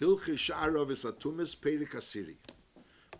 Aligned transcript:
Hilche 0.00 0.34
Sha'ar 0.34 0.76
Ovis 0.78 1.04
Atumis 1.04 1.54
Perik 1.54 1.90
Asiri. 1.90 2.36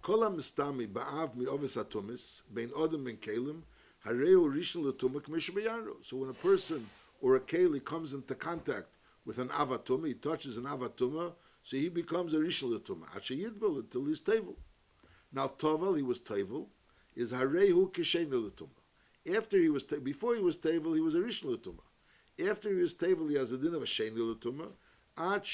Kol 0.00 0.20
HaMistami 0.20 0.88
Ba'av 0.88 1.36
Mi 1.36 1.46
Ovis 1.46 1.76
Atumis 1.76 2.40
Bein 2.54 2.68
Odom 2.70 3.04
Ben 3.04 3.18
Kelim 3.18 3.60
Hareu 4.06 4.50
Rishon 4.50 4.84
L'Tumah 4.84 5.20
K'mish 5.20 5.50
B'Yaru. 5.50 6.02
So 6.02 6.16
when 6.16 6.30
a 6.30 6.32
person 6.32 6.88
or 7.20 7.36
a 7.36 7.40
Keli 7.40 7.84
comes 7.84 8.14
into 8.14 8.34
contact 8.34 8.96
with 9.26 9.38
an 9.38 9.48
Avatuma, 9.48 10.06
he 10.06 10.14
touches 10.14 10.56
an 10.56 10.64
Avatuma, 10.64 11.32
so 11.62 11.76
he 11.76 11.90
becomes 11.90 12.32
a 12.32 12.38
Rishon 12.38 12.70
L'Tumah. 12.70 13.14
Asher 13.14 13.34
Yidbel 13.34 13.80
until 13.80 14.06
he's 14.06 14.22
Tevel. 14.22 14.54
Now 15.34 15.48
Tovel, 15.48 15.98
he 15.98 16.02
was 16.02 16.20
Tevel, 16.20 16.68
is 17.14 17.30
Harehu 17.30 17.92
Kishen 17.92 18.30
L'Tumah. 18.30 19.36
After 19.36 19.58
he 19.58 19.68
was, 19.68 19.84
before 19.84 20.34
he 20.34 20.40
was 20.40 20.56
Tevel, 20.56 20.94
he 20.94 21.02
was 21.02 21.14
a 21.14 21.18
Rishon 21.18 21.50
L'Tumah. 21.50 22.48
After 22.48 22.70
he 22.74 22.80
was 22.80 22.94
Tevel, 22.94 23.28
he 23.28 23.36
has 23.36 23.52
a 23.52 23.58
din 23.58 23.74
of 23.74 23.82
a 23.82 23.84
Shein 23.84 24.16
L'Tumah. 24.16 24.70
Ad 25.20 25.44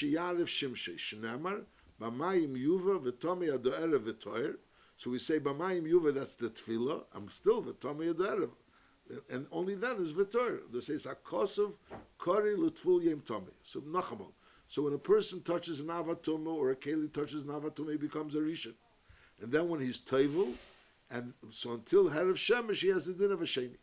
Bamayim 1.99 2.55
Yuva 2.55 2.99
V'Tomi 3.03 3.57
Ado'erev 3.57 3.99
V'Toyer. 3.99 4.55
So 4.97 5.09
we 5.09 5.19
say 5.19 5.39
Bamayim 5.39 5.83
Yuva, 5.91 6.13
that's 6.13 6.35
the 6.35 6.49
Tefillah. 6.49 7.03
I'm 7.13 7.27
still 7.29 7.61
V'Tomi 7.63 8.13
Ado'erev. 8.13 8.51
And 9.31 9.47
only 9.51 9.75
then 9.75 9.97
is 9.97 10.13
V'Toyer. 10.13 10.59
They 10.71 10.79
say 10.79 10.93
Sakosov 10.93 11.73
Kori 12.17 12.55
L'Tful 12.55 13.01
Yem 13.03 13.21
Tomi. 13.21 13.51
So 13.63 13.81
Nachamal. 13.81 14.31
So 14.67 14.83
when 14.83 14.93
a 14.93 14.97
person 14.99 15.41
touches 15.41 15.79
an 15.79 15.87
Avatuma 15.87 16.53
or 16.53 16.71
a 16.71 16.75
Keli 16.75 17.11
touches 17.11 17.43
an 17.43 17.49
Avatuma, 17.49 17.91
he 17.91 17.97
becomes 17.97 18.35
a 18.35 18.39
Rishon. 18.39 18.73
And 19.41 19.51
then 19.51 19.69
when 19.69 19.79
he's 19.79 19.99
Tevel, 19.99 20.53
and 21.09 21.33
so 21.49 21.71
until 21.73 22.09
Herav 22.09 22.33
Shemesh, 22.33 22.81
he 22.81 22.89
has 22.89 23.05
the 23.05 23.13
din 23.13 23.31
of 23.31 23.41
a 23.41 23.45
Sheni. 23.45 23.77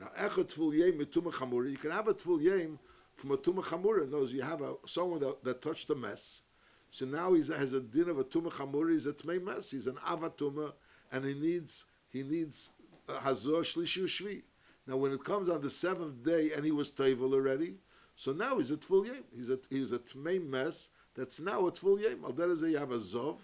Now, 0.00 0.08
Echot 0.18 0.52
Tful 0.52 0.74
Yem 0.76 0.98
Mituma 1.00 1.32
Chamura, 1.32 1.70
you 1.70 1.76
can 1.76 1.92
have 1.92 2.08
a 2.08 2.14
Tful 2.14 2.42
Yem 2.42 2.78
from 3.22 3.30
a 3.30 3.36
Tuma 3.36 3.62
Chamura. 3.62 4.10
Knows 4.10 4.32
you 4.32 4.42
have 4.42 4.62
a, 4.62 4.74
someone 4.84 5.20
that, 5.20 5.44
that 5.44 5.62
touched 5.62 5.88
a 5.90 5.94
mess. 5.94 6.42
So 6.90 7.06
now 7.06 7.32
he 7.32 7.40
has 7.52 7.72
a 7.72 7.80
din 7.80 8.08
of 8.08 8.18
a 8.18 8.24
Tuma 8.24 8.50
Chamura, 8.50 8.92
he's 8.92 9.06
a 9.06 9.12
Tmei 9.12 9.40
mess, 9.42 9.70
he's 9.70 9.86
an 9.86 9.94
Avatuma, 9.94 10.72
and 11.12 11.24
he 11.24 11.34
needs, 11.34 11.84
he 12.10 12.24
needs 12.24 12.70
uh, 13.08 13.20
Hazor 13.20 13.62
Shlishi 13.62 14.02
Ushvi. 14.02 14.42
Now, 14.88 14.96
when 14.96 15.12
it 15.12 15.22
comes 15.22 15.48
on 15.48 15.60
the 15.60 15.70
seventh 15.70 16.24
day 16.24 16.50
and 16.54 16.64
he 16.64 16.72
was 16.72 16.90
Tevel 16.90 17.32
already, 17.32 17.76
so 18.16 18.32
now 18.32 18.58
he's 18.58 18.72
a 18.72 18.76
Tful 18.76 19.06
Yem. 19.06 19.22
He's 19.34 19.50
a, 19.50 19.58
he's 19.70 19.92
a 19.92 20.00
Tmei 20.00 20.44
mess 20.44 20.90
that's 21.14 21.38
now 21.38 21.68
a 21.68 21.72
Tful 21.72 22.02
Yem. 22.02 22.24
Al 22.24 22.68
you 22.68 22.76
have 22.76 22.90
a 22.90 22.98
Zov, 22.98 23.38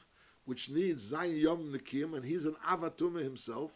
which 0.44 0.70
needs 0.70 1.12
Zayin 1.12 1.40
Yom 1.40 1.72
Nikim, 1.72 2.16
and 2.16 2.24
he's 2.24 2.46
an 2.46 2.56
Avatuma 2.68 3.22
himself, 3.22 3.70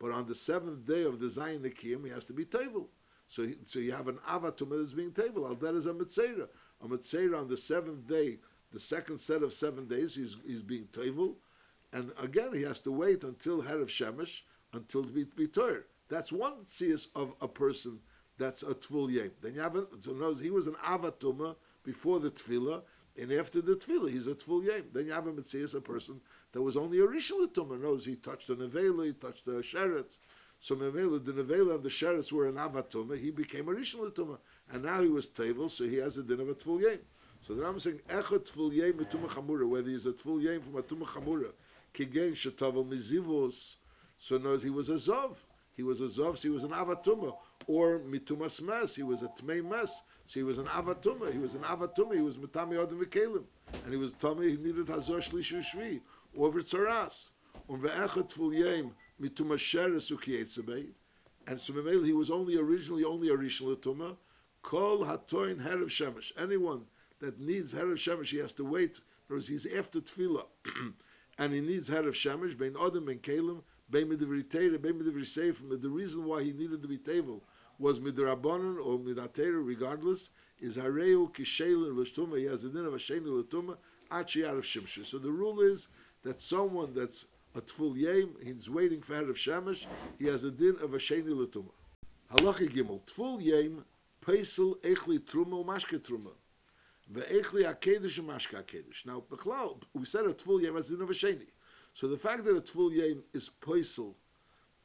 but 0.00 0.10
on 0.10 0.26
the 0.26 0.34
seventh 0.34 0.84
day 0.84 1.04
of 1.04 1.20
the 1.20 1.26
Zayin 1.26 1.60
Nikim, 1.60 2.04
he 2.04 2.10
has 2.10 2.24
to 2.24 2.32
be 2.32 2.44
Tevel. 2.44 2.88
So, 3.28 3.46
so 3.64 3.78
you 3.78 3.92
have 3.92 4.08
an 4.08 4.18
Avatuma 4.28 4.78
that's 4.78 4.92
being 4.92 5.10
Tevel. 5.10 5.48
Al 5.48 5.56
derezeh 5.56 5.90
a 5.90 5.94
Mitzera. 5.94 6.48
A 6.82 6.88
Mitzera 6.88 7.40
on 7.40 7.48
the 7.48 7.56
seventh 7.56 8.06
day, 8.06 8.38
the 8.72 8.78
second 8.78 9.18
set 9.18 9.42
of 9.42 9.52
seven 9.52 9.86
days, 9.86 10.14
he's, 10.14 10.36
he's 10.46 10.62
being 10.62 10.86
Tevel, 10.92 11.36
and 11.92 12.12
again 12.20 12.52
he 12.52 12.62
has 12.62 12.80
to 12.80 12.90
wait 12.90 13.24
until 13.24 13.60
of 13.60 13.88
Shemesh, 13.88 14.42
until 14.72 15.04
to 15.04 15.10
be, 15.10 15.24
be 15.24 15.46
Torah. 15.46 15.82
That's 16.08 16.32
one 16.32 16.64
tzias 16.66 17.06
of 17.14 17.32
a 17.40 17.48
person 17.48 18.00
that's 18.36 18.62
a 18.62 18.74
Tvul. 18.74 19.30
Then 19.40 19.54
you 19.54 19.60
have 19.60 19.76
a, 19.76 19.86
so 20.00 20.12
knows 20.12 20.40
he 20.40 20.50
was 20.50 20.66
an 20.66 20.74
Avatuma 20.84 21.56
before 21.84 22.20
the 22.20 22.30
Tefillah, 22.30 22.82
and 23.16 23.32
after 23.32 23.62
the 23.62 23.76
Tefillah, 23.76 24.10
he's 24.10 24.26
a 24.26 24.34
Tvul 24.34 24.66
Yem. 24.66 24.84
Then 24.92 25.06
you 25.06 25.12
have 25.12 25.26
a 25.26 25.32
Metzias, 25.32 25.74
a 25.74 25.80
person 25.80 26.20
that 26.52 26.62
was 26.62 26.76
only 26.76 27.00
a 27.00 27.06
Rishon 27.06 27.80
knows 27.80 28.04
he 28.04 28.16
touched 28.16 28.48
the 28.48 28.56
Nevela, 28.56 29.06
he 29.06 29.12
touched 29.12 29.46
a 29.46 29.52
Sheretz. 29.52 30.18
So 30.64 30.74
Nevela, 30.74 31.22
the 31.22 31.32
Nevela 31.34 31.74
and 31.74 31.84
the 31.84 31.90
Sheretz 31.90 32.32
were 32.32 32.48
an 32.48 32.54
Avatuma, 32.54 33.18
he 33.18 33.30
became 33.30 33.68
a 33.68 33.72
Rishon. 33.72 34.38
And 34.72 34.82
now 34.82 35.02
he 35.02 35.08
was 35.08 35.28
Tevel, 35.28 35.70
so 35.70 35.84
he 35.84 35.96
has 35.96 36.16
a 36.16 36.22
din 36.22 36.40
of 36.40 36.48
a 36.48 36.54
Tvul 36.54 36.80
Yem. 36.80 37.00
So 37.46 37.54
the 37.54 37.62
Ram 37.62 37.76
is 37.76 37.82
saying, 37.82 38.00
Echot 38.08 38.50
Tvul 38.50 38.72
Yem 38.72 38.94
Tumah 38.94 39.28
Chamura, 39.28 39.68
whether 39.68 39.90
he's 39.90 40.06
a 40.06 40.12
Tvul 40.12 40.42
Yem 40.42 40.62
from 40.62 40.76
a 40.76 40.82
Tumah 40.82 41.04
Chamura, 41.04 41.52
Kigen 41.92 42.32
Shetavel 42.32 42.88
Mizivos, 42.88 43.76
so 44.16 44.38
knows 44.38 44.62
he 44.62 44.70
was 44.70 44.88
a 44.88 44.94
Zov. 44.94 45.36
He 45.76 45.82
was 45.82 46.00
a 46.00 46.04
Zov, 46.04 46.38
so 46.38 46.48
he 46.48 46.48
was 46.48 46.64
an 46.64 46.70
Avatuma. 46.70 47.36
Or 47.66 47.98
Mitumas 47.98 48.62
Mes, 48.62 48.96
he 48.96 49.02
was 49.02 49.22
a 49.22 49.28
Tmei 49.28 49.62
Mes, 49.62 50.00
so 50.26 50.40
he 50.40 50.44
was 50.44 50.56
an 50.56 50.64
Avatuma. 50.68 51.30
He 51.30 51.38
was 51.40 51.54
an 51.54 51.60
Avatuma, 51.60 52.14
he 52.14 52.22
was 52.22 52.38
Mitami 52.38 52.76
Odom 52.76 53.04
V'Kelim. 53.04 53.44
And 53.84 53.92
he 53.92 53.98
was 53.98 54.14
Tomei, 54.14 54.52
he 54.52 54.56
needed 54.56 54.88
Hazor 54.88 55.18
Shlishu 55.18 55.62
Shvi, 55.62 56.00
or 56.34 56.50
Vitzaras. 56.50 57.28
Und 57.68 57.84
um, 57.84 57.90
ve'echot 57.90 58.32
Tvul 58.32 58.90
Yem 59.20 59.30
Mitumas 59.30 59.58
Sheres. 59.58 60.86
And 61.46 61.60
so 61.60 61.72
he 62.02 62.12
was 62.12 62.30
only 62.30 62.56
originally 62.56 63.04
only 63.04 63.28
a 63.28 63.36
Rishon 63.36 63.76
Latuma. 63.76 64.16
Kol 64.64 65.04
Hatoin 65.04 65.62
Herav 65.62 65.88
Shemesh. 65.88 66.32
Anyone 66.38 66.86
that 67.20 67.38
needs 67.38 67.74
Herav 67.74 67.94
Shemesh, 67.94 68.30
he 68.30 68.38
has 68.38 68.52
to 68.54 68.64
wait, 68.64 69.00
because 69.28 69.46
he's 69.46 69.66
after 69.66 70.00
Tefillah. 70.00 70.46
and 71.38 71.52
he 71.52 71.60
needs 71.60 71.90
Herav 71.90 72.14
Shemesh, 72.14 72.56
Bein 72.56 72.72
Odom 72.72 73.10
and 73.10 73.22
Kelim, 73.22 73.62
Bein 73.90 74.08
Midivri 74.08 74.42
Teire, 74.42 74.80
Bein 74.80 74.94
Midivri 74.94 75.26
Sefer. 75.26 75.76
The 75.76 75.88
reason 75.88 76.24
why 76.24 76.42
he 76.42 76.52
needed 76.52 76.82
to 76.82 76.88
be 76.88 76.96
table 76.96 77.44
was 77.78 78.00
Midrabanan 78.00 78.78
or 78.84 78.98
Midatera, 78.98 79.64
regardless, 79.64 80.30
is 80.60 80.76
Hareu 80.76 81.32
Kishelin 81.32 81.94
Lashtuma. 81.94 82.38
He 82.38 82.46
has 82.46 82.64
a 82.64 82.70
din 82.70 82.86
of 82.86 82.94
a 82.94 82.98
Sheni 82.98 83.26
Latuma, 83.26 83.76
Achi 84.10 84.46
out 84.46 84.56
of 84.56 84.64
Shimsha. 84.64 85.04
So 85.04 85.18
the 85.18 85.30
rule 85.30 85.60
is 85.60 85.88
that 86.22 86.40
someone 86.40 86.94
that's 86.94 87.26
a 87.54 87.60
Tful 87.60 87.96
Yem, 87.96 88.34
he's 88.42 88.68
waiting 88.68 89.00
for 89.00 89.14
Herav 89.14 89.34
Shemesh, 89.34 89.86
he 90.18 90.26
has 90.26 90.44
a 90.44 90.50
din 90.50 90.76
of 90.82 90.94
a 90.94 90.98
Sheni 90.98 91.28
Latuma. 91.28 91.70
Halachi 92.32 92.68
Gimel, 92.68 93.00
Tful 93.06 93.40
Yem, 93.40 93.84
Pesel 94.24 94.76
Echli 94.80 95.20
Truma, 95.20 95.64
Mashke 95.64 96.00
Truma. 96.00 96.32
Ve'echli 97.12 97.62
HaKedesh 97.62 98.18
and 98.18 98.28
Mashke 98.28 98.60
HaKedesh. 98.60 99.06
Now, 99.06 99.22
Bechlal, 99.30 99.80
we 99.92 100.04
said 100.04 100.24
a 100.24 100.34
Tful 100.34 100.62
Yem 100.62 100.74
has 100.74 100.90
a 100.90 100.94
din 100.94 101.02
of 101.02 101.10
a 101.10 101.12
Sheni. 101.12 101.46
So 101.92 102.08
the 102.08 102.16
fact 102.16 102.44
that 102.44 102.56
a 102.56 102.60
Tful 102.60 102.92
Yem 102.92 103.22
is 103.32 103.50
Pesel, 103.60 104.14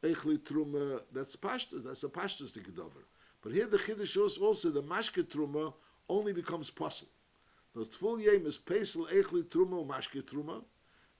Echli 0.03 0.37
Truma, 0.37 1.01
that's 1.11 1.35
Pashtas, 1.35 1.83
that's 1.83 2.03
a 2.03 2.07
Pashtas 2.07 2.55
Tikkedover. 2.55 3.03
But 3.41 3.53
here 3.53 3.65
the 3.65 3.77
Chiddush 3.77 4.07
shows 4.07 4.37
also 4.37 4.69
the 4.69 4.83
Mashke 4.83 5.23
Truma 5.23 5.73
only 6.07 6.33
becomes 6.33 6.69
Puzzle. 6.69 7.07
The 7.73 7.85
Tful 7.85 8.23
Yem 8.23 8.45
is 8.45 8.59
Pesel, 8.59 9.09
Echli 9.09 9.43
Truma, 9.43 9.87
Mashke 9.87 10.21
Truma. 10.21 10.61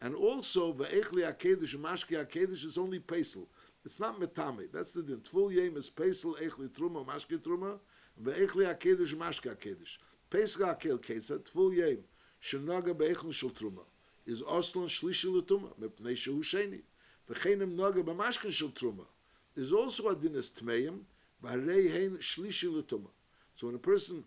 And 0.02 0.16
also, 0.16 0.72
the 0.72 0.86
Echli 0.86 1.30
HaKedesh, 1.30 1.76
Mashke 1.76 2.26
HaKedesh 2.26 2.64
is 2.64 2.78
only 2.78 3.00
Pesel. 3.00 3.46
It's 3.84 4.00
not 4.00 4.20
Metame. 4.20 4.72
That's 4.72 4.94
the 4.94 5.04
din. 5.04 5.18
Tful 5.18 5.54
Yem 5.54 5.76
is 5.76 5.90
Pesel, 5.90 6.40
Echli 6.40 6.70
Truma, 6.70 7.06
Mashke 7.06 7.38
Truma. 7.38 7.80
The 8.18 8.32
Echli 8.32 8.66
HaKedesh, 8.66 9.16
Mashke 9.16 9.56
HaKedesh. 9.56 9.98
Pesel 10.32 10.74
HaKel 10.74 11.00
Ketza, 11.00 11.40
Tful 11.40 11.76
Yem, 11.76 12.00
Shenaga 12.42 12.98
Be'echli 12.98 13.34
Shel 13.34 13.50
Truma. 13.50 13.84
Is 14.26 14.42
Oslan 14.42 14.86
Shlishi 14.86 15.34
L'Tuma, 15.34 15.70
Mepnei 15.82 16.14
Shehu 16.14 16.40
Sheni. 16.40 16.82
V'cheinem 17.30 17.76
Naga 17.76 18.02
B'mashken 18.02 18.52
Shel 18.52 18.70
Truma. 18.70 19.06
Is 19.58 19.74
also 19.74 20.08
a 20.10 20.16
din 20.16 20.36
as 20.36 20.50
Tmeim, 20.50 21.00
B'harei 21.44 21.92
Hein 21.92 22.18
Shlishi 22.20 22.72
L'Tuma. 22.72 23.10
So 23.56 23.68
when 23.68 23.76
a 23.76 23.80
person, 23.80 24.24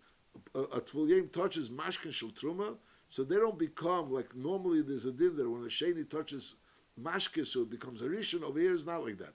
a, 0.54 0.60
a 0.60 0.80
Tful 0.82 1.08
Yem 1.08 1.28
touches 1.28 1.70
Mashken 1.70 2.12
Shel 2.12 2.30
Truma, 2.30 2.74
so 3.12 3.22
they 3.24 3.36
don't 3.36 3.58
become 3.58 4.10
like 4.10 4.34
normally 4.34 4.80
there's 4.80 5.04
a 5.04 5.12
din 5.12 5.36
that 5.36 5.46
when 5.46 5.64
a 5.64 5.66
sheni 5.66 6.08
touches 6.08 6.54
mashke, 6.98 7.46
so 7.46 7.60
it 7.60 7.68
becomes 7.68 8.00
a 8.00 8.06
rishon. 8.06 8.42
Over 8.42 8.58
here 8.58 8.72
is 8.72 8.86
not 8.86 9.04
like 9.04 9.18
that. 9.18 9.34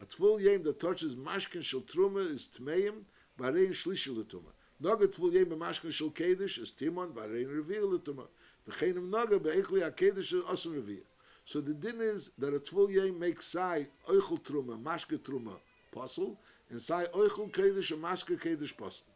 A 0.00 0.04
tful 0.04 0.40
yem 0.40 0.62
that 0.62 0.78
touches 0.78 1.16
mashkin 1.16 1.60
shel 1.60 1.80
truma 1.80 2.20
is 2.30 2.48
tmeim, 2.56 3.02
barein 3.36 3.70
shlishi 3.70 4.16
letuma. 4.16 4.52
Naga 4.78 5.08
tful 5.08 5.32
yem 5.32 5.46
b'mashkin 5.46 5.90
shel 5.90 6.10
kedish 6.10 6.60
is 6.60 6.70
timon, 6.70 7.08
barein 7.08 7.48
revi'ah 7.48 7.98
letuma. 7.98 8.28
V'chenim 8.68 9.10
naga 9.10 9.40
be'echli 9.40 9.82
ha'kedish 9.82 10.32
is 10.34 10.44
asum 10.44 10.80
revi'ah. 10.80 11.02
So 11.44 11.60
the 11.60 11.74
din 11.74 12.00
is 12.00 12.30
that 12.38 12.54
a 12.54 12.60
tful 12.60 12.88
yem 12.88 13.18
makes 13.18 13.46
sai 13.46 13.88
oichel 14.08 14.40
truma, 14.40 14.80
mashke 14.80 15.18
truma, 15.18 15.54
puzzle, 15.90 16.38
and 16.70 16.80
sai 16.80 17.06
oichel 17.06 17.50
kedish 17.50 17.90
and 17.90 18.00
mashke 18.00 18.40
kedish 18.40 18.76
puzzle. 18.76 19.06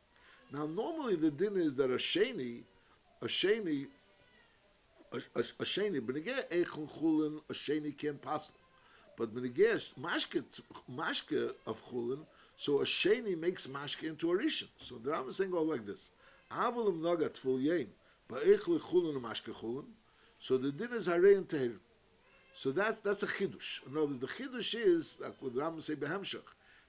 Now 0.52 0.66
normally 0.66 1.14
the 1.14 1.30
din 1.30 1.56
is 1.56 1.76
that 1.76 1.90
a 1.90 1.98
sheni, 1.98 2.62
sheni, 3.26 3.86
benegeh 5.12 6.48
eichel 6.50 6.88
chulin, 6.98 7.40
a 7.48 7.52
sheni 7.52 7.96
can't 7.96 8.20
puzzle. 8.20 8.54
But 9.16 9.34
benegeh 9.34 9.92
mashke, 10.00 10.44
mashke 10.90 11.52
of 11.66 11.82
chulin, 11.90 12.20
so 12.56 12.78
sheni 12.78 13.38
makes 13.38 13.66
mashke 13.66 14.04
into 14.08 14.30
a 14.32 14.36
rishon. 14.36 14.69
So 14.78 14.96
the 14.96 15.10
Rambam 15.10 15.28
is 15.28 15.36
saying 15.36 15.52
all 15.52 15.66
like 15.66 15.86
this. 15.86 16.10
Naga 16.50 17.28
tful 17.30 17.62
yem, 17.62 17.88
ba'eichel 18.28 18.80
chulin 18.80 19.16
and 19.16 19.25
mashke 19.25 19.52
chulin. 19.54 19.86
So 20.38 20.56
the 20.58 20.72
din 20.72 20.92
is 20.92 21.08
harei 21.08 21.36
and 21.36 21.48
teher. 21.48 21.78
So 22.54 22.72
that's 22.72 23.00
that's 23.00 23.22
a 23.22 23.26
chidush. 23.26 23.86
In 23.86 23.96
other 23.96 24.06
words, 24.06 24.18
the 24.18 24.26
chidush 24.26 24.75
is 24.75 25.18
like 25.20 25.34
what 25.40 25.54
Rambam 25.54 25.82
say 25.82 25.94
behemshach 25.94 26.42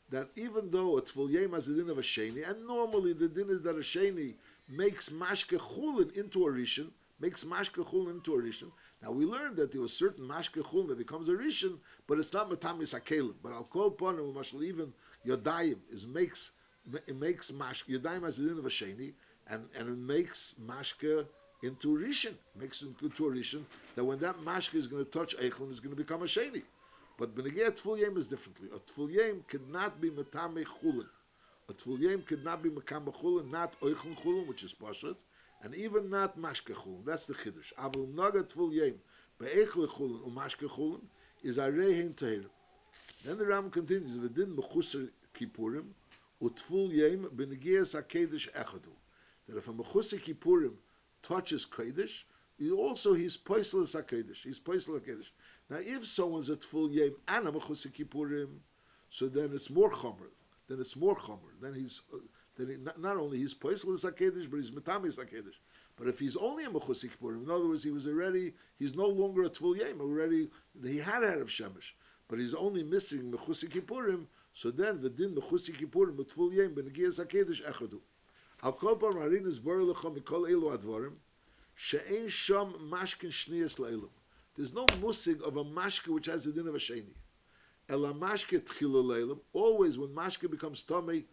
that 0.10 0.30
even 0.36 0.70
though 0.70 0.98
a 0.98 1.02
tful 1.02 1.30
yem 1.30 1.54
has 1.54 1.68
a 1.68 1.74
din 1.74 1.90
of 1.90 1.98
a 1.98 2.02
sheni, 2.02 2.48
and 2.48 2.66
normally 2.68 3.14
the 3.14 3.28
din 3.28 3.50
is 3.50 3.62
that 3.62 3.76
a 3.76 3.80
sheni 3.80 4.36
makes 4.68 5.10
mashke 5.10 5.58
chulin 5.58 6.16
into 6.16 6.46
a 6.46 6.52
rishon, 6.52 6.90
makes 7.20 7.44
mashke 7.44 7.86
chulin 7.86 8.12
into 8.12 8.34
a 8.36 8.42
rishon. 8.42 8.72
Now 9.02 9.12
we 9.12 9.26
learned 9.26 9.58
that 9.58 9.72
there 9.72 9.82
was 9.82 9.94
certain 9.94 10.28
mashke 10.28 10.64
chulin 10.64 10.88
that 10.90 10.98
becomes 10.98 11.30
a 11.30 11.34
rishon, 11.34 11.78
but 12.08 12.18
it's 12.20 12.34
not 12.34 12.50
matamis 12.50 12.98
hakelim. 12.98 13.36
But 13.42 13.52
call 13.70 13.88
upon 13.88 14.16
him, 14.16 14.34
mashal 14.34 14.64
even 14.64 14.94
yodayim 15.26 15.78
is 15.92 16.08
makes 16.08 16.52
it 17.08 17.16
makes 17.16 17.52
mashke 17.52 17.90
yodayim 17.90 18.24
has 18.24 18.40
a 18.40 18.44
din 18.44 18.58
of 18.58 18.66
a 18.66 18.70
sheni, 18.70 19.14
and 19.48 19.68
and 19.78 19.90
it 19.90 19.98
makes 19.98 20.56
mashke 20.66 21.26
into 21.64 21.98
Rishon, 21.98 22.34
makes 22.60 22.82
it 22.82 22.90
into 23.02 23.28
a 23.28 23.32
Rishon, 23.32 23.64
that 23.96 24.04
when 24.04 24.20
that 24.20 24.38
mashke 24.40 24.76
is 24.76 24.88
going 24.88 25.04
to 25.04 25.10
touch 25.10 25.36
Eichlin, 25.38 25.72
is 25.72 25.80
going 25.80 25.96
to 25.96 26.02
become 26.02 26.22
a 26.22 26.26
Sheni. 26.26 26.62
But 27.18 27.36
Benegea 27.36 27.72
Tful 27.72 28.18
is 28.18 28.28
differently. 28.28 28.70
A 28.76 28.80
Tful 28.80 29.48
could 29.48 29.70
not 29.70 30.02
be 30.02 30.10
Metame 30.10 30.66
Chulin. 30.66 31.08
A 31.70 31.74
Yem 31.74 32.22
could 32.26 32.44
not 32.44 32.62
be 32.62 32.70
Mekam 32.70 33.06
Chulin, 33.14 33.50
not 33.50 33.80
Eichlin 33.80 34.20
Chulin, 34.22 34.48
which 34.48 34.64
is 34.64 34.74
Pashat, 34.74 35.16
and 35.62 35.74
even 35.76 36.10
not 36.10 36.38
Mashke 36.38 36.74
Chulin. 36.74 37.06
That's 37.06 37.26
the 37.26 37.34
Chiddush. 37.34 37.74
Avul 37.76 38.14
Naga 38.14 38.44
Tful 38.44 38.74
Yem, 38.74 38.96
Be'eichle 39.40 39.88
Chulin, 39.88 40.26
or 40.26 40.32
Mashke 40.32 40.70
Chulin, 40.70 41.02
is 41.42 41.58
Arehin 41.58 42.14
Tehirim. 42.16 42.50
Then 43.26 43.38
the 43.38 43.46
Ram 43.46 43.70
continues, 43.70 44.18
V'din 44.18 44.56
Mechusar 44.56 45.10
Kippurim, 45.34 45.86
Utful 46.42 46.92
Yem, 46.92 47.30
Benegeas 47.36 47.96
HaKedesh 47.96 48.52
Echadu. 48.52 48.92
That 49.48 49.58
if 49.58 49.68
a 49.68 49.74
Mechusar 49.74 50.22
Kippurim 50.22 50.74
touches 51.22 51.66
Kodesh, 51.66 52.24
he 52.60 52.72
also 52.72 53.14
he's 53.14 53.38
poisel 53.38 53.84
HaKedesh. 53.84 54.44
He's 54.44 54.60
poisel 54.60 55.00
HaKedesh. 55.00 55.30
Now, 55.70 55.78
if 55.80 56.06
someone's 56.06 56.50
full 56.66 56.92
yem 56.92 57.16
and 57.28 57.48
a 57.48 57.52
mechusik 57.52 57.94
kippurim, 57.94 58.60
so 59.10 59.28
then 59.28 59.52
it's 59.54 59.70
more 59.70 59.90
chomer. 59.90 60.30
Then 60.68 60.80
it's 60.80 60.96
more 60.96 61.16
chomer. 61.16 61.52
Then 61.62 61.74
he's 61.74 62.02
uh, 62.14 62.18
then 62.58 62.70
he, 62.70 62.76
not, 62.78 63.00
not 63.02 63.18
only 63.18 63.38
he's 63.38 63.54
poisel 63.54 64.00
hakedesh, 64.00 64.50
but 64.50 64.58
he's 64.58 64.72
metamis 64.72 65.18
hakedesh. 65.18 65.60
But 65.96 66.08
if 66.08 66.20
he's 66.20 66.36
only 66.36 66.64
a 66.66 66.70
mechusik 66.70 67.12
in 67.22 67.50
other 67.50 67.68
words, 67.68 67.84
he 67.84 67.92
was 67.92 68.08
already 68.08 68.54
he's 68.80 68.96
no 68.96 69.08
longer 69.08 69.44
a 69.44 69.50
full 69.50 69.76
yem. 69.76 70.00
Already 70.00 70.50
he 70.84 70.98
had 70.98 71.24
had 71.24 71.40
of 71.40 71.48
shemesh, 71.48 71.94
but 72.28 72.40
he's 72.40 72.54
only 72.54 72.84
missing 72.84 73.32
mechusik. 73.32 74.28
So 74.54 74.72
then 74.72 75.02
the 75.02 75.10
din 75.10 75.36
mechusik 75.36 75.78
kippurim 75.78 76.16
with 76.16 76.32
full 76.32 76.52
yem 76.52 76.74
benegias 76.74 77.20
hakedesh 77.20 77.64
echadu. 77.64 78.00
Al 78.64 78.74
kol 78.74 78.96
marin 78.96 79.46
is 79.46 79.60
bar 79.60 79.78
lechem 79.78 80.18
mikol 80.18 80.50
elu 80.50 80.78
advarim 80.78 81.14
she'en 81.76 82.30
sham 82.30 82.74
mashkin 82.90 83.30
shniyas 83.30 83.80
le'ilim. 83.80 84.10
There's 84.56 84.74
no 84.74 84.86
musig 84.86 85.42
of 85.42 85.58
a 85.58 85.64
mashke 85.64 86.08
which 86.10 86.28
has 86.28 86.46
the 86.46 86.52
din 86.52 86.68
of 86.68 86.76
a 86.76 86.80
sheni. 86.80 87.14
Ela 87.90 88.14
mashke 88.14 88.60
tchilu 88.62 89.40
Always 89.52 89.98
when 89.98 90.10
mashke 90.10 90.50
becomes 90.50 90.84
tummy, 90.84 91.26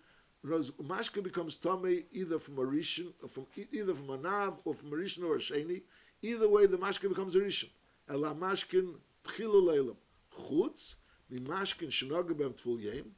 mashke 0.44 1.22
becomes 1.22 1.56
tummy 1.56 2.04
either 2.12 2.38
from 2.38 2.58
a 2.58 2.62
rishon, 2.62 3.12
from 3.30 3.46
either 3.72 3.94
from 3.94 4.10
a 4.10 4.16
nav 4.16 4.58
or 4.64 4.74
from 4.74 4.92
a 4.92 4.96
rishon 4.96 5.24
or 5.24 5.36
a 5.36 5.38
sheni. 5.38 5.82
Either 6.22 6.48
way, 6.48 6.66
the 6.66 6.76
mashke 6.78 7.08
becomes 7.08 7.36
a 7.36 7.40
rishon. 7.40 7.70
Ela 8.08 8.34
mashkin 8.34 8.94
tchilu 9.24 9.62
leilim. 9.62 9.96
Chutz 10.34 10.96
mi 11.28 11.38
mashkin 11.38 11.88
shenoga 11.88 12.36
bem 12.36 12.52
tful 12.52 12.80
yem. 12.80 13.10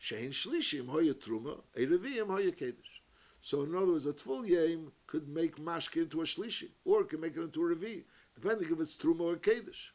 Shein 0.00 0.30
shlishim 0.30 0.86
hoye 0.86 1.14
truma, 1.14 1.60
ereviyim 1.76 2.26
hoye 2.26 2.54
kedesh. 2.54 3.00
So 3.40 3.62
in 3.62 3.74
other 3.74 3.92
words, 3.92 4.06
a 4.06 4.12
tful 4.12 4.48
yem 4.48 4.92
could 5.06 5.28
make 5.28 5.56
mashke 5.56 6.02
into 6.02 6.20
a 6.20 6.24
shlishi, 6.24 6.68
or 6.84 7.02
it 7.02 7.08
can 7.08 7.20
make 7.20 7.36
it 7.36 7.40
into 7.40 7.62
a 7.62 7.74
revi 7.74 8.04
depending 8.34 8.70
if 8.70 8.80
it's 8.80 8.94
Truma 8.94 9.20
or 9.20 9.36
Kedish. 9.36 9.90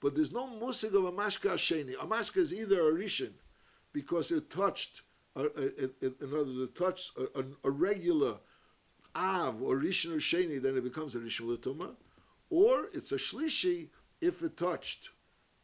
But 0.00 0.14
there's 0.14 0.32
no 0.32 0.46
musig 0.46 0.94
of 0.94 1.04
a 1.04 1.12
mashka 1.12 1.54
sheni. 1.54 1.94
A 1.94 2.06
mashka 2.06 2.38
is 2.38 2.52
either 2.52 2.88
a 2.88 2.92
rishon 2.92 3.32
because 3.92 4.30
it 4.30 4.50
touched, 4.50 5.02
it, 5.36 5.94
in 6.02 6.34
other 6.34 6.64
it 6.64 6.74
touched 6.74 7.16
a, 7.16 7.40
a, 7.40 7.44
a, 7.64 7.70
regular 7.70 8.36
av 9.14 9.62
or 9.62 9.76
rishon 9.76 10.12
or 10.12 10.18
sheni, 10.18 10.60
then 10.60 10.76
it 10.76 10.84
becomes 10.84 11.14
a 11.14 11.18
rishon 11.18 11.48
l'tuma, 11.48 11.94
or 12.50 12.88
it's 12.92 13.12
a 13.12 13.16
shlishi 13.16 13.88
if 14.20 14.42
it 14.42 14.56
touched 14.56 15.10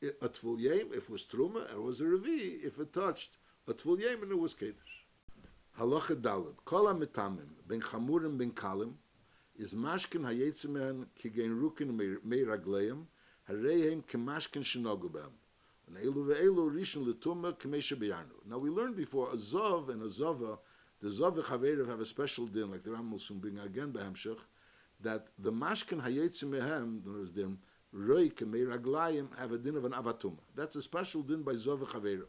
a 0.02 0.28
tvul 0.28 0.58
yem, 0.58 0.88
if 0.92 1.04
it 1.04 1.10
was 1.10 1.24
truma, 1.24 1.70
it 1.70 1.80
was 1.80 2.00
a 2.00 2.04
revi, 2.04 2.62
if 2.64 2.78
it 2.78 2.92
touched 2.92 3.38
a 3.68 3.74
tvul 3.74 4.00
yem 4.00 4.22
and 4.22 4.32
it 4.32 4.38
was 4.38 4.54
kedish. 4.54 5.04
Halacha 5.78 6.20
dalad, 6.20 6.56
kol 6.64 6.86
ha-mitamim, 6.86 7.48
ben 7.66 7.80
chamurim 7.80 8.36
ben 8.36 8.50
kalim, 8.50 8.94
is 9.56 9.74
mashkin 9.74 10.22
hayetzimehen 10.24 11.06
kigen 11.16 11.60
rukin 11.60 11.94
mei 12.24 12.44
hareihem 13.52 14.02
kemashkin 14.04 14.62
shenogubem. 14.62 15.30
And. 15.88 15.96
Now 18.48 18.58
we 18.58 18.70
learned 18.70 18.96
before, 18.96 19.30
a 19.30 19.36
zov 19.36 19.88
and 19.90 20.02
a 20.02 20.06
zova, 20.06 20.58
the 21.00 21.08
zov 21.08 21.34
and 21.34 21.44
chaverev 21.44 21.88
have 21.88 22.00
a 22.00 22.04
special 22.04 22.46
din, 22.46 22.70
like 22.70 22.82
the 22.82 22.92
Ram 22.92 23.10
will 23.10 23.18
soon 23.18 23.38
bring 23.38 23.58
again 23.58 23.92
Behemshech, 23.92 24.38
that 25.00 25.26
the 25.38 25.52
mashkin 25.52 26.00
hayetzimehen, 26.00 27.04
there 27.04 27.20
is 27.22 27.32
them, 27.32 27.58
roi 27.92 28.28
kemei 28.28 28.66
raglayim, 28.66 29.36
have 29.38 29.52
a 29.52 29.58
din 29.58 29.76
of 29.76 29.84
an 29.84 29.92
avatuma. 29.92 30.38
That's 30.54 30.76
a 30.76 30.82
special 30.82 31.22
din 31.22 31.42
by 31.42 31.52
zov 31.52 31.80
and 31.80 31.88
chaverev. 31.88 32.26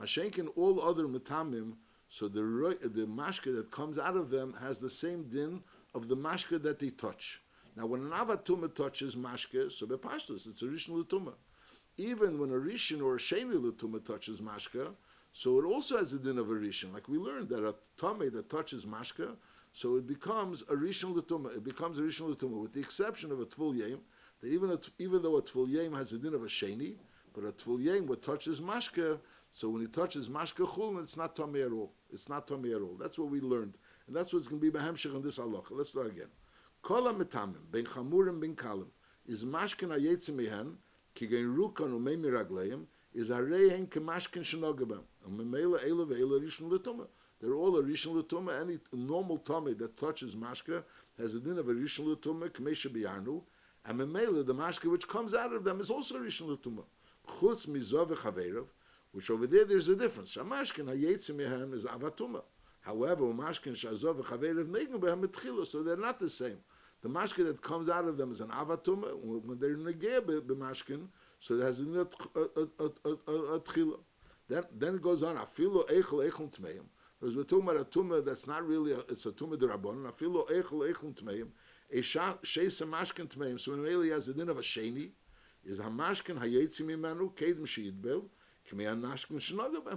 Mashenkin, 0.00 0.48
all 0.56 0.80
other 0.80 1.06
metamim, 1.06 1.74
so 2.08 2.26
the 2.26 2.40
the 2.82 3.52
that 3.52 3.70
comes 3.70 3.98
out 3.98 4.16
of 4.16 4.30
them 4.30 4.54
has 4.60 4.78
the 4.80 4.90
same 4.90 5.24
din 5.24 5.62
of 5.94 6.08
the 6.08 6.16
mashke 6.16 6.62
that 6.62 6.78
they 6.78 6.90
touch. 6.90 7.42
Now, 7.78 7.86
when 7.86 8.00
an 8.00 8.10
avatuma 8.10 8.74
touches 8.74 9.14
mashke, 9.14 9.70
so 9.70 9.86
bepashtus, 9.86 10.48
it's 10.48 10.62
a 10.62 10.64
rishon 10.64 10.98
l'tuma. 10.98 11.34
Even 11.96 12.40
when 12.40 12.50
a 12.50 12.54
rishon 12.54 13.00
or 13.00 13.14
a 13.14 13.18
sheni 13.18 13.54
l'tuma 13.54 14.00
touches 14.00 14.40
mashke, 14.40 14.84
so 15.32 15.60
it 15.60 15.64
also 15.64 15.96
has 15.96 16.12
a 16.12 16.18
din 16.18 16.38
of 16.38 16.50
a 16.50 16.54
rishon. 16.54 16.92
Like 16.92 17.08
we 17.08 17.18
learned 17.18 17.48
that 17.50 17.64
a 17.64 17.76
tame 17.96 18.32
that 18.32 18.50
touches 18.50 18.84
mashke, 18.84 19.30
so 19.72 19.94
it 19.94 20.08
becomes 20.08 20.62
a 20.62 20.74
rishon 20.74 21.14
l'tuma. 21.14 21.50
It 21.50 21.62
becomes 21.62 22.00
a 22.00 22.02
rishon 22.02 22.28
l'tuma, 22.28 22.60
with 22.60 22.72
the 22.72 22.80
exception 22.80 23.30
of 23.30 23.38
a 23.38 23.46
tvul 23.46 23.78
yem, 23.78 24.00
that 24.40 24.48
even 24.48 24.72
a, 24.72 24.78
even 24.98 25.22
though 25.22 25.36
a 25.36 25.42
tvul 25.42 25.68
yem 25.68 25.96
has 25.96 26.12
a 26.12 26.18
din 26.18 26.34
of 26.34 26.42
a 26.42 26.46
sheni, 26.46 26.96
but 27.32 27.44
a 27.44 27.52
tvul 27.52 27.80
yem 27.80 28.08
what 28.08 28.22
touches 28.22 28.60
mashke, 28.60 29.20
so 29.52 29.68
when 29.68 29.82
he 29.82 29.86
touches 29.86 30.28
mashke 30.28 30.66
chulin, 30.66 31.04
it's 31.04 31.16
not 31.16 31.36
tummy 31.36 31.62
at 31.62 31.70
all. 31.70 31.92
It's 32.12 32.28
not 32.28 32.48
tummy 32.48 32.72
at 32.74 32.82
all. 32.82 32.96
That's 32.98 33.20
what 33.20 33.30
we 33.30 33.40
learned. 33.40 33.74
And 34.08 34.16
that's 34.16 34.32
what's 34.32 34.48
going 34.48 34.60
to 34.60 34.72
be 34.72 34.76
Behemshech 34.76 35.14
in 35.14 35.22
this 35.22 35.38
halacha. 35.38 35.70
Let's 35.70 35.90
start 35.90 36.08
again. 36.08 36.26
Kol 36.88 37.04
ha-metamim, 37.04 37.70
ben 37.70 37.84
chamurim 37.84 38.40
ben 38.40 38.56
kalim, 38.56 38.86
is 39.26 39.44
mashkin 39.44 39.90
ha-yetzim 39.90 40.36
mehen, 40.36 40.78
ki 41.14 41.26
gen 41.26 41.54
rukan 41.54 41.90
u 41.90 42.00
meimi 42.00 42.30
ragleim, 42.32 42.86
is 43.12 43.28
ha-reihen 43.28 43.86
ke 43.90 44.00
mashkin 44.00 44.40
shenogabem. 44.40 45.02
And 45.26 45.38
memela 45.38 45.84
eila 45.84 46.06
ve'ela 46.06 46.40
rishon 46.40 46.70
l'tumah. 46.70 47.06
They're 47.42 47.52
all 47.52 47.76
a 47.76 47.82
rishon 47.82 48.14
l'tumah. 48.14 48.62
Any 48.62 48.78
normal 48.94 49.36
tummy 49.36 49.74
that 49.74 49.98
touches 49.98 50.34
mashka 50.34 50.82
has 51.18 51.34
a 51.34 51.40
din 51.40 51.58
of 51.58 51.68
a 51.68 51.74
rishon 51.74 52.06
l'tumah, 52.06 52.48
k'mesha 52.48 52.88
b'yarnu, 52.90 53.42
and 53.84 54.00
memela, 54.00 54.46
the 54.46 54.54
mashka 54.54 54.90
which 54.90 55.06
comes 55.06 55.34
out 55.34 55.52
of 55.52 55.64
them 55.64 55.82
is 55.82 55.90
also 55.90 56.16
a 56.16 56.20
rishon 56.20 56.48
l'tumah. 56.48 56.84
Chutz 57.26 57.66
mizov 57.66 58.16
v'chaveirav, 58.16 58.64
which 59.12 59.28
over 59.28 59.46
there 59.46 59.66
there's 59.66 59.88
a 59.88 59.94
difference. 59.94 60.36
Hamashkin 60.36 60.86
ha-yetzim 60.86 61.36
mehen 61.36 61.74
is 61.74 61.84
avatuma. 61.84 62.40
However, 62.80 63.24
mashkin 63.24 63.74
shazov 63.74 64.22
v'chaverev 64.22 64.70
negen 64.70 64.98
behem 64.98 65.66
so 65.66 65.82
they're 65.82 65.94
not 65.94 66.18
the 66.18 66.30
same. 66.30 66.56
The 67.02 67.08
mashkin 67.08 67.46
that 67.46 67.62
comes 67.62 67.88
out 67.88 68.06
of 68.06 68.16
them 68.16 68.32
is 68.32 68.40
an 68.40 68.48
avatum. 68.48 69.04
When 69.22 69.58
they're 69.58 69.76
negeh 69.76 70.42
b'mashkin, 70.42 71.06
so 71.40 71.58
it 71.58 71.62
has 71.62 71.80
a 71.80 71.84
tchila. 71.84 73.98
Then, 74.48 74.64
then 74.76 74.94
it 74.96 75.02
goes 75.02 75.22
on. 75.22 75.36
Afilo 75.36 75.88
eichel 75.88 76.28
eichel 76.28 76.50
tmeim. 76.50 76.82
Because 77.20 77.36
we're 77.36 77.44
talking 77.44 77.68
about 77.68 77.80
a 77.80 77.84
tumah 77.84 78.24
that's 78.24 78.46
not 78.46 78.66
really 78.66 78.92
a, 78.92 78.98
it's 79.08 79.26
a 79.26 79.32
tumah 79.32 79.56
derabon. 79.56 80.10
Afilo 80.10 80.48
eichel 80.50 80.90
eichel 80.90 81.14
tmeim. 81.14 81.48
A 81.92 81.98
sheis 81.98 82.82
mashkin 82.86 83.28
tmeim. 83.28 83.60
So 83.60 83.72
when 83.72 83.82
really 83.82 84.10
has 84.10 84.28
a 84.28 84.34
din 84.34 84.48
of 84.48 84.58
a 84.58 84.62
sheni, 84.62 85.10
is 85.64 85.78
hamashkin 85.78 86.38
hayetzi 86.38 86.82
mimenu 86.82 87.32
kedim 87.34 87.66
sheidbel. 87.66 88.28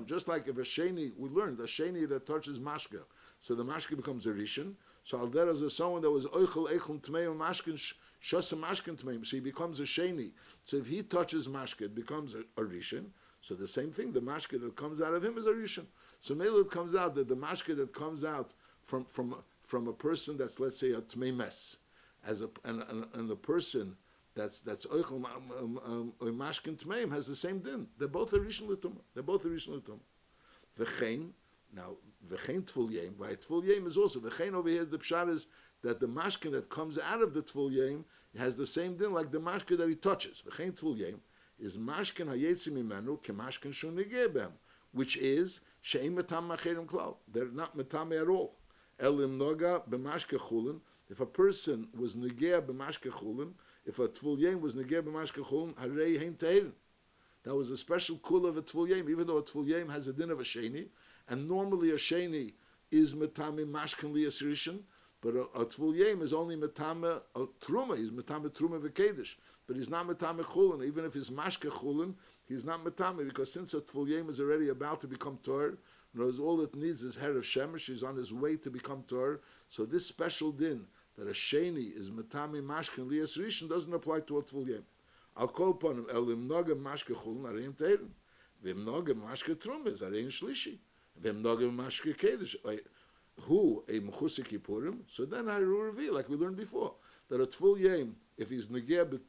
Just 0.06 0.30
like 0.30 0.48
if 0.48 0.58
a 0.58 0.62
sheni, 0.62 1.12
we 1.18 1.28
learned 1.28 1.60
a 1.60 1.64
sheni 1.64 2.08
that 2.08 2.26
touches 2.26 2.58
mashka, 2.58 3.04
so 3.42 3.54
the 3.54 3.66
mashka 3.66 3.98
becomes 3.98 4.26
a 4.26 4.30
rishon. 4.30 4.76
So 5.04 5.18
al 5.20 5.28
there 5.28 5.50
is 5.50 5.76
someone 5.76 6.02
that 6.02 6.12
was 6.12 6.26
oichel 6.26 6.72
eichel 6.72 7.02
tmeim 7.02 7.38
mashkin 7.38 7.76
shasa 8.22 8.60
mashkin 8.60 9.02
tmeim, 9.02 9.26
so 9.26 9.38
he 9.38 9.42
becomes 9.42 9.80
a 9.80 9.84
sheni. 9.84 10.32
So 10.64 10.78
if 10.78 10.88
he 10.88 11.02
touches 11.04 11.48
Mashkin, 11.48 11.84
it 11.84 11.96
becomes 11.96 12.36
a, 12.36 12.40
a 12.58 12.64
rishon. 12.64 13.06
So 13.42 13.56
the 13.56 13.68
same 13.68 13.92
thing, 13.92 14.12
the 14.12 14.22
Mashkin 14.22 14.62
that 14.62 14.76
comes 14.76 15.02
out 15.02 15.14
of 15.14 15.26
him 15.26 15.38
is 15.38 15.48
a 15.48 15.52
rishon. 15.52 15.86
So 16.20 16.36
maybe 16.36 16.52
comes 16.70 16.94
out 16.94 17.16
that 17.16 17.28
the 17.28 17.36
Mashkin 17.36 17.78
that 17.78 17.94
comes 17.94 18.24
out 18.24 18.54
from 18.84 19.06
from 19.06 19.36
from 19.64 19.88
a 19.88 19.94
person 19.94 20.38
that's 20.38 20.60
let's 20.60 20.78
say 20.78 20.92
a 20.92 21.02
tmei 21.02 21.36
mes, 21.36 21.78
as 22.26 22.42
a 22.42 22.50
and, 22.66 22.84
and, 22.90 23.06
and 23.14 23.30
the 23.30 23.36
person 23.36 23.96
that's 24.36 24.60
that's 24.60 24.86
oichel 24.88 25.22
mashkin 26.22 26.76
tmeim 26.78 27.12
has 27.12 27.28
the 27.28 27.36
same 27.36 27.60
din. 27.60 27.88
They're 27.98 28.08
both 28.08 28.34
a 28.34 28.40
rishon 28.40 28.70
l'tumah. 28.70 29.02
They're 29.14 29.24
both 29.24 29.46
a 29.46 29.50
rishon 29.50 29.84
l'tumah. 29.84 30.00
V'chein 30.80 31.32
now 31.74 31.98
v'chein 32.30 32.64
tvul 32.64 32.92
yem. 32.92 33.14
Why 33.18 33.36
tvul 33.36 33.66
yem 33.66 33.88
is 33.88 33.98
also 33.98 34.20
v'chein 34.20 34.54
over 34.54 34.70
here. 34.70 34.86
The 34.86 34.98
pshat 34.98 35.30
is 35.30 35.48
that 35.84 36.00
the 36.00 36.08
mashkin 36.08 36.52
that 36.52 36.70
comes 36.70 36.98
out 36.98 37.22
of 37.22 37.34
the 37.34 37.42
tvul 37.42 37.72
yem 37.72 38.04
has 38.38 38.56
the 38.56 38.66
same 38.66 38.98
din 38.98 39.14
like 39.14 39.32
the 39.32 39.40
mashkin 39.40 39.78
that 39.78 39.90
he 39.90 39.96
touches. 39.96 40.44
V'chein 40.48 40.78
tvul 40.80 40.98
yem 40.98 41.20
is 41.60 41.78
mashkin 41.78 42.28
hayetzim 42.28 42.74
imenu 42.74 43.22
kemashkin 43.22 43.72
shunigeh 43.72 44.52
which 44.94 45.18
is 45.18 45.62
sheim 45.84 46.18
metam 46.18 46.50
macherim 46.50 46.86
klal. 46.86 47.18
They're 47.32 47.46
not 47.46 47.78
metam 47.78 48.20
at 48.20 48.28
all. 48.28 48.58
Elim 49.00 49.40
noga 49.40 49.82
b'mashke 49.90 50.38
chulin. 50.38 50.80
If 51.10 51.20
a 51.20 51.26
person 51.26 51.88
was 51.98 52.16
negeh 52.16 52.62
b'mashke 52.62 53.12
chulin, 53.12 53.54
if 53.86 54.00
a 54.00 54.08
tvul 54.08 54.40
yem 54.40 54.62
was 54.62 54.76
neger 54.76 55.02
b'mashke 55.02 55.44
chulin, 55.46 55.74
harei 55.76 56.20
hein. 56.20 56.74
That 57.44 57.56
was 57.56 57.72
a 57.72 57.78
special 57.78 58.18
kul 58.18 58.46
of 58.46 58.58
a 58.58 58.62
tvul 58.62 58.90
yem, 58.90 59.10
even 59.10 59.26
though 59.26 59.38
a 59.38 59.44
tvul 59.44 59.68
yem 59.68 59.90
has 59.90 60.08
a 60.08 60.14
din 60.14 60.30
of 60.30 60.40
a 60.40 60.44
sheni, 60.44 60.88
and 61.28 61.48
normally 61.48 61.92
a 61.92 61.96
sheni 61.96 62.54
is 62.92 63.14
metami 63.14 63.66
mashkin 63.66 64.14
rishon, 64.14 64.80
But 65.22 65.36
a, 65.36 65.42
a 65.56 65.66
tvul 65.66 65.96
yem 65.96 66.22
is 66.22 66.34
only 66.34 66.56
metame 66.56 67.22
a 67.36 67.40
truma. 67.62 67.98
He's 67.98 68.10
metame 68.10 68.50
truma 68.50 68.82
v'kedish, 68.82 69.36
but 69.68 69.76
he's 69.76 69.90
not 69.90 70.08
metame 70.08 70.44
chulin. 70.44 70.86
Even 70.86 71.06
if 71.06 71.14
he's 71.14 71.30
mashke 71.30 71.70
chulin, 71.72 72.16
he's 72.48 72.66
not 72.66 72.84
metame 72.84 73.26
because 73.26 73.52
since 73.54 73.74
a 73.74 73.82
tvul 73.82 74.08
yem 74.10 74.30
is 74.30 74.40
already 74.42 74.70
about 74.70 75.00
to 75.02 75.08
become 75.08 75.38
tor, 75.44 75.78
knows 76.14 76.40
all 76.40 76.60
it 76.62 76.76
needs 76.76 77.04
is 77.04 77.16
hair 77.16 77.38
of 77.38 77.44
shemesh. 77.44 77.88
He's 77.88 78.04
on 78.04 78.16
his 78.16 78.34
way 78.34 78.58
to 78.58 78.70
become 78.70 79.04
tor. 79.08 79.42
So 79.70 79.86
this 79.86 80.06
special 80.06 80.52
din 80.52 80.86
that 81.18 81.28
a 81.28 81.32
sheni 81.32 81.96
is 81.96 82.12
metame 82.12 82.62
lias 82.68 83.38
rishon 83.38 83.70
doesn't 83.70 83.94
apply 83.94 84.22
to 84.22 84.40
a 84.40 84.44
tvul 84.44 84.68
yem. 84.68 84.84
I'll 85.38 85.48
call 85.48 85.72
upon 85.72 85.96
him 85.96 86.08
elim 86.12 86.50
noga 86.50 86.76
mashke 86.76 87.16
chulin 87.16 87.44
areim 87.44 87.74
teirin. 87.74 88.10
Vim 88.62 88.86
noga 88.86 89.14
mashke 89.14 89.56
truma 89.56 89.88
is 89.88 90.02
areim 90.02 90.28
shlishi. 90.28 90.80
Vim 91.20 91.44
noga 91.44 91.70
mashke 91.72 92.16
kedish 92.16 92.56
who 93.42 93.84
a 93.88 94.00
mechusik 94.00 94.48
kippurim, 94.48 95.00
so 95.08 95.26
then 95.26 95.50
I 95.50 95.58
reveal, 95.58 96.14
like 96.14 96.30
we 96.30 96.36
learned 96.36 96.58
before, 96.58 96.94
that 97.30 97.42
a 97.42 97.46
tful 97.46 97.80
yem, 97.80 98.14
if 98.38 98.50
he's 98.50 98.68
negeh 98.68 99.20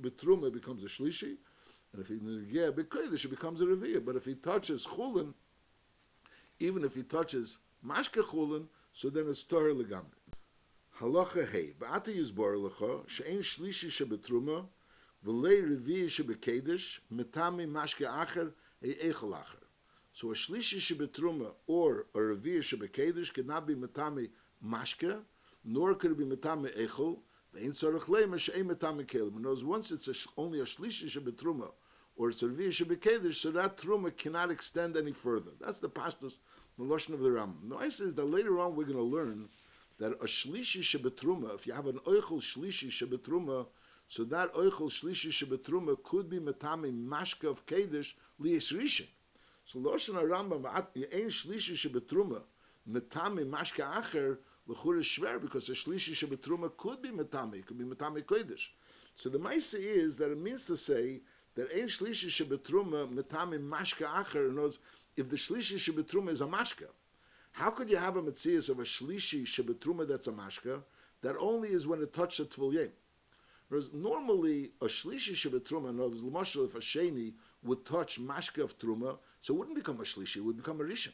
betruma, 0.00 0.52
becomes 0.52 0.84
a 0.84 0.88
shlishi, 0.88 1.36
and 1.92 2.02
if 2.02 2.08
he's 2.08 2.20
negeh 2.20 2.72
bekodesh, 2.72 3.24
it 3.24 3.28
becomes 3.28 3.60
a 3.60 3.64
reviyah. 3.64 4.04
But 4.04 4.16
if 4.16 4.24
he 4.24 4.34
touches 4.34 4.86
chulin, 4.86 5.32
even 6.58 6.84
if 6.84 6.94
he 6.94 7.02
touches 7.02 7.58
mashke 7.86 8.22
chulin, 8.22 8.66
so 8.92 9.08
then 9.10 9.28
it's 9.28 9.44
torah 9.44 9.74
legamri. 9.74 10.04
Halacha 10.98 11.48
hey, 11.50 11.74
ba'ata 11.78 12.14
yizbor 12.14 12.56
lecha, 12.56 13.08
she'en 13.08 13.38
shlishi 13.38 13.88
shebetruma, 13.88 14.66
v'lei 15.24 15.62
reviyah 15.62 16.06
shebekedesh, 16.06 16.98
metami 17.14 17.66
mashke 17.66 18.06
acher, 18.06 18.52
e 18.82 18.94
echel 18.94 19.32
acher. 19.34 19.65
So 20.18 20.30
a 20.30 20.34
shlishi 20.34 20.78
shebetruma 20.78 21.50
or 21.66 22.06
a 22.14 22.18
revir 22.18 22.60
shebekedish 22.60 23.44
not 23.44 23.66
be 23.66 23.74
metame 23.74 24.30
mashke, 24.66 25.14
nor 25.62 25.94
could 25.94 26.12
it 26.12 26.16
be 26.16 26.24
metame 26.24 26.74
echol. 26.74 27.18
Ve'in 27.54 27.72
tzorach 27.72 28.06
leima 28.06 28.38
she'ei 28.38 28.62
metame 28.62 29.04
kelim. 29.04 29.36
In 29.36 29.44
other 29.44 29.66
once 29.66 29.90
it's 29.90 30.08
a, 30.08 30.14
only 30.40 30.60
a 30.60 30.62
shlishi 30.62 31.10
shebetruma 31.10 31.68
or 32.16 32.30
it's 32.30 32.42
a 32.42 32.46
revir 32.46 32.68
shebekedish, 32.68 33.34
so 33.34 33.50
that 33.50 33.76
truma 33.76 34.16
cannot 34.16 34.50
extend 34.50 34.96
any 34.96 35.12
further. 35.12 35.50
That's 35.60 35.80
the 35.80 35.90
pashtus, 35.90 36.38
the 36.78 36.84
lashon 36.84 37.12
of 37.12 37.20
the 37.20 37.32
Ram. 37.32 37.58
Now 37.64 37.76
I 37.76 37.90
says 37.90 38.14
that 38.14 38.24
later 38.24 38.58
on 38.58 38.74
we're 38.74 38.84
going 38.84 38.96
to 38.96 39.02
learn 39.02 39.50
that 39.98 40.12
a 40.12 40.24
shlishi 40.24 40.80
shebetruma, 40.80 41.54
if 41.54 41.66
you 41.66 41.74
have 41.74 41.88
an 41.88 41.98
oichel 42.06 42.40
shlishi 42.40 42.88
shebetruma, 42.88 43.66
so 44.08 44.24
that 44.24 44.54
oichel 44.54 44.88
shlishi 44.88 45.28
shebetruma 45.28 46.02
could 46.02 46.30
be 46.30 46.38
metame 46.38 47.06
mashke 47.06 47.46
of 47.46 47.66
kedish 47.66 48.14
liyis 48.40 48.72
rishon. 48.72 49.08
So 49.66 49.80
Loshen 49.80 50.14
Rambam 50.14 50.64
ein 50.64 51.28
shlishi 51.28 51.74
shebetruma 51.74 52.40
metame 52.88 53.44
mashke 53.44 53.84
acher 53.84 54.38
is 54.68 55.04
shver 55.04 55.40
because 55.40 55.68
a 55.68 55.72
shlishi 55.72 56.12
shebetruma 56.12 56.74
could 56.76 57.02
be 57.02 57.10
metame, 57.10 57.64
could 57.66 57.78
be 57.78 57.84
metame 57.84 58.22
kodesh. 58.22 58.68
So 59.16 59.28
the 59.28 59.38
ma'isa 59.38 59.78
is 59.78 60.16
that 60.18 60.30
it 60.30 60.38
means 60.38 60.66
to 60.66 60.76
say 60.76 61.20
that 61.56 61.70
ein 61.72 61.88
shlishi 61.88 62.28
shebetruma 62.28 63.12
metame 63.12 63.58
mashka 63.58 64.06
acher 64.06 64.54
knows 64.54 64.78
if 65.16 65.28
the 65.28 65.36
shlishi 65.36 65.76
shebetruma 65.76 66.30
is 66.30 66.40
a 66.40 66.46
mashka. 66.46 66.86
How 67.52 67.70
could 67.70 67.90
you 67.90 67.96
have 67.96 68.16
a 68.16 68.22
mitzias 68.22 68.70
of 68.70 68.78
a 68.78 68.84
shlishi 68.84 69.44
shebetruma 69.44 70.08
that's 70.08 70.28
a 70.28 70.32
mashka? 70.32 70.82
that 71.22 71.36
only 71.38 71.70
is 71.70 71.86
when 71.86 72.00
it 72.02 72.12
touched 72.12 72.40
a 72.40 72.44
tvul 72.44 72.88
Whereas 73.68 73.90
normally 73.92 74.70
a 74.80 74.84
shlishi 74.84 75.32
shebetruma, 75.32 75.90
in 75.90 76.00
other 76.00 76.16
words, 76.22 76.56
if 76.56 76.74
a 76.74 76.78
sheni 76.78 77.32
would 77.66 77.84
touch 77.84 78.20
mashke 78.20 78.62
of 78.62 78.78
truma, 78.78 79.18
so 79.40 79.54
it 79.54 79.58
wouldn't 79.58 79.76
become 79.76 80.00
a 80.00 80.04
shlishi, 80.04 80.36
it 80.36 80.44
would 80.44 80.56
become 80.56 80.80
a 80.80 80.84
rishon. 80.84 81.12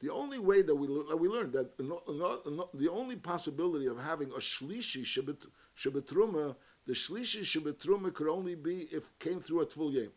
The 0.00 0.10
only 0.10 0.38
way 0.38 0.62
that 0.62 0.74
we, 0.74 0.86
that 0.86 1.16
we 1.16 1.28
learned 1.28 1.52
that 1.52 1.76
the 1.76 2.88
only 2.90 3.16
possibility 3.16 3.86
of 3.86 3.98
having 3.98 4.30
a 4.30 4.38
shlishi 4.38 5.04
shebetruma, 5.76 6.56
the 6.86 6.92
shlishi 6.94 7.42
shebetruma 7.42 8.12
could 8.14 8.28
only 8.28 8.54
be 8.54 8.88
if 8.90 9.16
came 9.18 9.40
through 9.40 9.60
a 9.60 9.66
tvul 9.66 9.92
yem. 9.92 10.10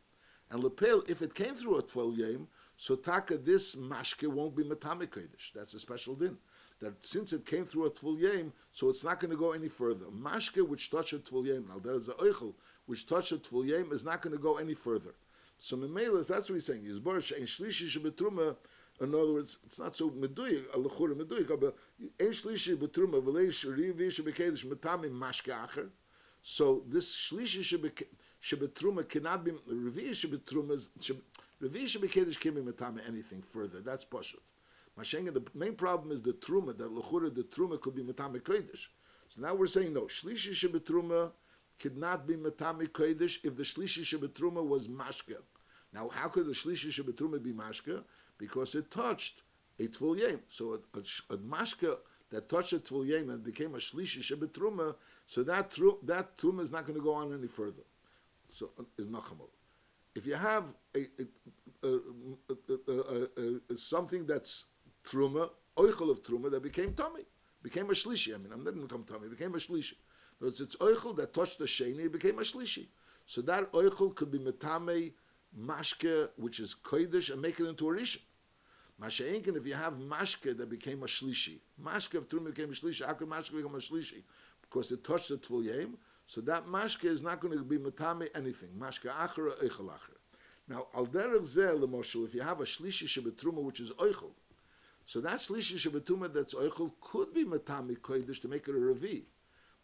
And 0.51 0.63
lepel, 0.63 1.03
if 1.07 1.21
it 1.21 1.33
came 1.33 1.53
through 1.53 1.79
a 1.79 1.83
tvul 1.83 2.17
yem, 2.17 2.47
so 2.77 2.95
taka 2.95 3.37
this 3.37 3.75
mashke 3.75 4.27
won't 4.27 4.55
be 4.55 4.63
matame 4.63 5.09
That's 5.53 5.73
a 5.73 5.79
special 5.79 6.15
din. 6.15 6.37
That 6.79 7.05
since 7.05 7.33
it 7.33 7.45
came 7.45 7.65
through 7.65 7.87
a 7.87 7.91
tvul 7.91 8.21
yem, 8.21 8.53
so 8.71 8.87
it's 8.87 9.03
not 9.03 9.19
going 9.19 9.31
to 9.31 9.37
go 9.37 9.51
any 9.51 9.67
further. 9.67 10.05
Mashke 10.05 10.65
which 10.65 10.91
touched 10.91 11.11
a 11.11 11.19
tvul 11.19 11.45
yem, 11.45 11.67
now 11.67 11.79
there 11.79 11.95
is 11.95 12.07
a 12.07 12.13
oichel 12.13 12.53
which 12.85 13.05
touched 13.05 13.33
a 13.33 13.37
tvul 13.37 13.67
yem 13.67 13.91
is 13.91 14.05
not 14.05 14.21
going 14.21 14.35
to 14.35 14.41
go 14.41 14.57
any 14.57 14.73
further. 14.73 15.13
So 15.57 15.77
Memela, 15.77 16.25
that's 16.27 16.49
what 16.49 16.55
he's 16.55 16.65
saying. 16.65 16.83
Yizbar 16.83 17.21
she'en 17.21 17.45
shlishi 17.45 17.87
shebetruma. 17.87 18.55
In 19.01 19.15
other 19.15 19.33
words, 19.33 19.57
it's 19.65 19.79
not 19.79 19.95
so 19.95 20.09
meduyik, 20.11 20.65
a 20.73 20.77
lechura 20.77 21.15
meduyik, 21.15 21.59
but 21.59 21.75
en 22.19 22.27
shlishi 22.27 22.75
betruma 22.75 23.21
v'lei 23.21 23.47
shrivi 23.47 24.07
shebekedesh 24.07 24.65
metami 24.65 25.09
mashke 25.09 25.51
acher. 25.51 25.89
So 26.43 26.83
this 26.87 27.15
shlishi 27.15 27.63
shebetruma 28.41 29.07
cannot 29.07 29.43
be 29.43 29.51
revi 29.51 30.11
shebetruma. 30.11 30.87
Revi 31.61 31.85
shebekedesh 31.85 32.39
can't 32.39 32.55
be 32.55 32.61
metami 32.61 32.99
anything 33.07 33.41
further. 33.41 33.81
That's 33.81 34.05
pashut. 34.05 34.41
Mashenga, 34.99 35.33
the 35.33 35.43
main 35.55 35.73
problem 35.73 36.11
is 36.11 36.21
the 36.21 36.33
truma. 36.33 36.77
That 36.77 36.91
lechura, 36.91 37.33
the 37.33 37.43
truma 37.43 37.81
could 37.81 37.95
be 37.95 38.03
metami 38.03 38.41
kodesh. 38.41 38.87
So 39.29 39.41
now 39.41 39.55
we're 39.55 39.67
saying 39.67 39.93
no. 39.93 40.01
Shlishi 40.01 40.51
shebetruma 40.51 41.31
could 41.83 41.97
not 41.97 42.25
be 42.27 42.35
metami 42.35 42.87
kodesh 42.87 43.35
if 43.43 43.55
the 43.55 43.63
shlishi 43.63 44.03
shebetruma 44.09 44.61
was 44.73 44.87
mashke. 44.87 45.37
Now, 45.93 46.09
how 46.09 46.27
could 46.27 46.47
the 46.47 46.53
Shlishi 46.53 46.89
Shabbatruma 46.89 47.41
be 47.41 47.53
mashka? 47.53 48.03
Because 48.37 48.75
it 48.75 48.89
touched 48.89 49.43
a 49.79 49.83
Tvul 49.83 50.19
Yem. 50.19 50.39
So 50.49 50.73
a, 50.73 50.97
a, 50.97 51.35
a 51.35 51.37
mashka 51.37 51.97
that 52.31 52.49
touched 52.49 52.73
a 52.73 52.79
Tvul 52.79 53.07
Yem 53.07 53.29
and 53.29 53.43
became 53.43 53.75
a 53.75 53.77
Shlishi 53.77 54.19
Shabbatruma, 54.19 54.95
so 55.27 55.43
that, 55.43 55.71
tru, 55.71 55.99
that 56.03 56.35
Truma 56.37 56.61
is 56.61 56.71
not 56.71 56.85
going 56.85 56.97
to 56.97 57.03
go 57.03 57.13
on 57.13 57.33
any 57.33 57.47
further. 57.47 57.83
So 58.49 58.71
uh, 58.79 58.83
is 58.97 59.07
Nachamol. 59.07 59.49
If 60.15 60.25
you 60.25 60.35
have 60.35 60.73
a, 60.95 61.07
a, 61.83 63.77
something 63.77 64.25
that's 64.25 64.65
Truma, 65.03 65.49
Oichel 65.77 66.09
of 66.09 66.23
Truma, 66.23 66.51
that 66.51 66.63
became 66.63 66.93
Tommy, 66.93 67.21
became 67.61 67.89
a 67.89 67.93
Shlishi. 67.93 68.33
I 68.33 68.37
mean, 68.37 68.51
I'm 68.51 68.63
not 68.63 68.73
going 68.73 68.87
to 68.87 68.95
become 68.95 69.03
Tommy, 69.03 69.27
became 69.27 69.53
a 69.53 69.57
Shlishi. 69.57 69.93
But 70.43 70.59
it's, 70.59 70.75
Oichel 70.75 71.15
that 71.15 71.33
touched 71.33 71.59
the 71.59 71.65
Sheni, 71.65 71.99
it 72.05 72.11
became 72.11 72.37
a 72.37 72.41
Shlishi. 72.41 72.87
So 73.25 73.41
that 73.43 73.71
Oichel 73.71 74.13
could 74.13 74.29
be 74.29 74.39
Metame 74.39 75.13
mashke, 75.57 76.27
which 76.35 76.59
is 76.59 76.75
kodesh, 76.83 77.31
and 77.31 77.41
make 77.41 77.61
it 77.61 77.65
into 77.65 77.89
a 77.89 77.93
rishon. 77.93 78.19
Masha'inkin, 79.01 79.55
if 79.55 79.65
you 79.65 79.73
have 79.73 79.93
mashke 79.93 80.57
that 80.57 80.69
became 80.69 81.01
a 81.03 81.05
shlishi, 81.05 81.59
mashke 81.81 82.15
of 82.15 82.27
Turim 82.27 82.45
became 82.45 82.69
a 82.69 82.73
shlishi, 82.73 83.05
how 83.05 83.13
could 83.13 83.29
mashke 83.29 83.55
become 83.55 83.75
a 83.75 83.77
shlishi? 83.77 84.23
Because 84.61 84.91
it 84.91 85.03
touched 85.03 85.29
the 85.29 85.37
tvul 85.37 85.65
yem, 85.65 85.93
so 86.27 86.41
that 86.41 86.65
mashke 86.67 87.05
is 87.05 87.21
not 87.21 87.39
going 87.39 87.57
to 87.57 87.63
be 87.63 87.77
matame 87.77 88.27
anything. 88.35 88.69
Mashke 88.77 89.09
acher 89.11 89.37
or 89.37 89.51
eichel 89.63 89.87
acher. 89.87 90.17
Now, 90.67 90.87
al 90.93 91.07
derech 91.07 91.41
zeh 91.41 92.25
if 92.25 92.33
you 92.35 92.41
have 92.41 92.59
a 92.59 92.65
shlishi 92.65 93.07
shebetruma, 93.07 93.63
which 93.63 93.79
is 93.79 93.91
eichel, 93.91 94.31
so 95.05 95.21
that 95.21 95.37
shlishi 95.37 95.75
shebetruma 95.75 96.33
that's 96.33 96.53
eichel 96.53 96.91
could 96.99 97.33
be 97.33 97.45
matame 97.45 97.97
kodesh 97.97 98.41
to 98.41 98.47
make 98.47 98.67
it 98.67 98.75
a 98.75 98.77
revi. 98.77 99.23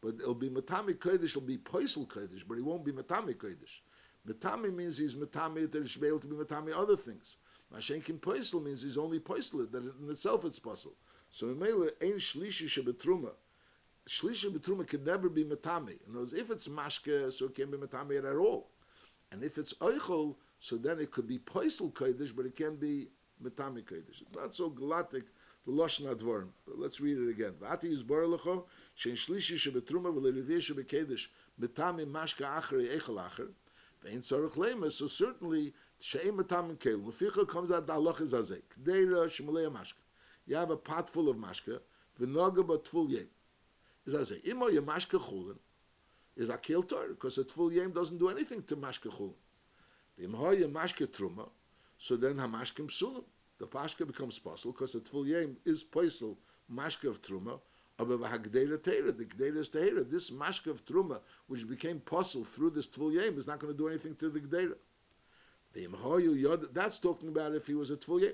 But 0.01 0.15
it'll 0.15 0.33
be 0.33 0.49
matame 0.49 0.95
kodesh, 0.95 1.25
it'll 1.25 1.41
be 1.41 1.57
poisel 1.57 2.07
kodesh, 2.07 2.43
but 2.47 2.57
it 2.57 2.63
won't 2.63 2.85
be 2.85 2.91
matame 2.91 3.35
kodesh. 3.35 3.79
Metami 4.27 4.73
means 4.73 4.97
he's 4.97 5.15
metami 5.15 5.69
that 5.71 5.81
he 5.81 5.87
should 5.87 6.01
to 6.01 6.27
be 6.27 6.35
metami 6.35 6.75
other 6.75 6.95
things. 6.95 7.37
Mashenkin 7.73 8.19
poisel 8.19 8.63
means 8.63 8.81
he's 8.81 8.97
only 8.97 9.19
poisel 9.19 9.69
that 9.71 9.83
in 9.83 10.09
itself 10.09 10.45
it's 10.45 10.59
possible. 10.59 10.95
So 11.31 11.47
Mele 11.47 11.89
ein 12.01 12.13
shlishi 12.13 12.65
shebetruma. 12.65 13.31
Shlishi 14.07 14.51
betruma 14.51 14.87
can 14.87 15.03
never 15.03 15.29
be. 15.29 15.41
In 15.41 15.51
other 15.51 15.95
words, 16.13 16.33
if 16.33 16.49
it's 16.49 16.67
mashke, 16.67 17.31
so 17.31 17.45
it 17.45 17.55
can't 17.55 17.71
be 17.71 17.77
metami 17.77 18.17
at 18.17 18.35
all. 18.35 18.69
And 19.31 19.43
if 19.43 19.57
it's 19.57 19.73
oichel, 19.75 20.35
so 20.59 20.77
then 20.77 20.99
it 20.99 21.11
could 21.11 21.27
be 21.27 21.39
poisel 21.39 21.93
kodesh, 21.93 22.35
but 22.35 22.45
it 22.45 22.55
can 22.55 22.75
be 22.77 23.09
metami 23.43 23.83
kodesh. 23.83 24.21
It's 24.21 24.35
not 24.35 24.55
so 24.55 24.69
galactic. 24.69 25.25
the 25.65 25.71
lashon 25.71 26.13
advar 26.13 26.47
let's 26.67 26.99
read 26.99 27.17
it 27.17 27.29
again. 27.29 27.53
Vati 27.59 27.91
is 27.91 28.03
bor 28.03 28.23
lecho 28.23 28.63
shen 28.95 29.13
shlishi 29.13 29.57
she 29.57 29.71
betruma 29.71 30.13
vel 30.13 30.31
mitam 31.59 31.99
im 31.99 32.13
mashka 32.13 32.45
achre 32.59 32.87
echel 32.97 33.19
acher 33.19 33.49
vein 34.01 34.21
sorg 34.21 34.55
lema 34.55 34.91
so 34.91 35.07
certainly 35.07 35.73
shem 35.99 36.37
mitam 36.37 36.79
kel 36.79 36.97
mufikh 36.97 37.47
comes 37.47 37.71
out 37.71 37.85
the 37.85 37.93
lach 37.93 38.21
is 38.21 38.33
azek 38.33 38.63
deira 38.81 39.27
shmule 39.27 39.71
mashka 39.71 40.01
you 40.47 40.55
have 40.55 40.71
a 40.71 40.77
pot 40.77 41.09
full 41.09 41.29
of 41.29 41.37
mashka 41.37 41.79
vinoga 42.19 42.65
but 42.65 42.87
full 42.87 43.09
ye 43.09 43.25
is 44.05 44.15
as 44.15 44.33
imo 44.47 44.67
ye 44.67 44.79
mashka 44.79 45.19
khulen 45.19 45.57
is 46.35 46.49
a 46.49 46.57
kilter 46.57 47.09
because 47.09 47.37
a 47.37 47.43
full 47.43 47.71
yem 47.71 47.91
doesn't 47.91 48.17
do 48.17 48.29
anything 48.29 48.63
to 48.63 48.77
mashka 48.77 49.09
khul 49.09 49.33
vim 50.17 50.33
hoye 50.33 50.71
mashka 50.71 51.07
truma 51.07 51.49
so 51.97 52.15
then 52.15 52.37
ha 52.37 52.47
mashkim 52.47 52.89
sulam 52.89 53.23
The 53.59 53.67
pashka 53.67 54.07
becomes 54.07 54.39
possible, 54.39 54.71
because 54.71 54.95
a 54.95 55.01
full 55.01 55.27
yem 55.27 55.57
is 55.65 55.83
poisel, 55.83 56.37
mashka 56.73 57.09
of 57.09 57.21
truma, 57.21 57.59
aber 57.99 58.17
hagdela 58.17 58.77
teira, 58.77 59.11
the 59.15 59.25
gdela 59.25 59.57
is 59.57 59.69
teira. 59.69 60.09
This 60.09 60.31
mashka 60.31 60.67
of 60.67 60.85
truma, 60.85 61.19
which 61.47 61.67
became 61.67 61.99
possible 61.99 62.45
through 62.45 62.69
this 62.71 62.87
tvul 62.87 63.13
yem, 63.13 63.37
is 63.37 63.47
not 63.47 63.59
going 63.59 63.73
to 63.73 63.77
do 63.77 63.89
anything 63.89 64.15
to 64.15 64.29
the 64.29 64.39
gdela. 64.39 64.75
That's 66.73 66.97
talking 66.97 67.27
about 67.29 67.53
if 67.53 67.67
he 67.67 67.75
was 67.75 67.91
a 67.91 67.97
tvul 67.97 68.21
yem. 68.21 68.33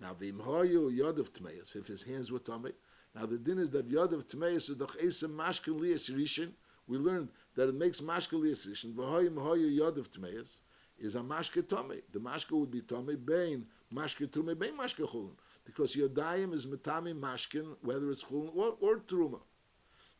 Now, 0.00 0.14
v'imhoyu 0.14 0.90
yod 0.96 1.18
of 1.18 1.32
tmeis, 1.32 1.76
if 1.76 1.86
his 1.86 2.02
hands 2.02 2.32
were 2.32 2.40
tummy, 2.40 2.72
Now 3.14 3.26
the 3.26 3.38
din 3.38 3.58
is 3.58 3.70
that 3.70 3.90
yod 3.90 4.12
of 4.14 4.26
tmeis 4.26 4.70
is 4.70 4.76
doch 4.76 4.96
esem 4.96 5.36
mashkin 5.36 5.78
lias 5.78 6.08
rishon. 6.08 6.52
We 6.86 6.96
learned 6.98 7.28
that 7.54 7.68
it 7.68 7.74
makes 7.74 8.00
mashkin 8.00 8.42
lias 8.42 8.66
rishon. 8.66 8.94
V'hoyim 8.94 9.34
hoyu 9.34 9.70
yod 9.74 9.98
of 9.98 10.10
tmeis 10.10 10.60
is 10.98 11.14
a 11.14 11.20
mashke 11.20 11.68
tome. 11.68 12.00
The 12.12 12.18
mashke 12.18 12.52
would 12.52 12.70
be 12.70 12.80
tome 12.80 13.16
bein 13.24 13.66
mashke 13.92 14.28
trume 14.28 14.58
bein 14.58 14.76
mashke 14.76 15.06
chulun. 15.08 15.32
Because 15.64 15.94
yodayim 15.94 16.52
is 16.52 16.66
metami 16.66 17.14
mashkin, 17.18 17.76
whether 17.82 18.10
it's 18.10 18.24
chulun 18.24 18.50
or, 18.54 18.76
or 18.80 18.98
truma. 19.00 19.40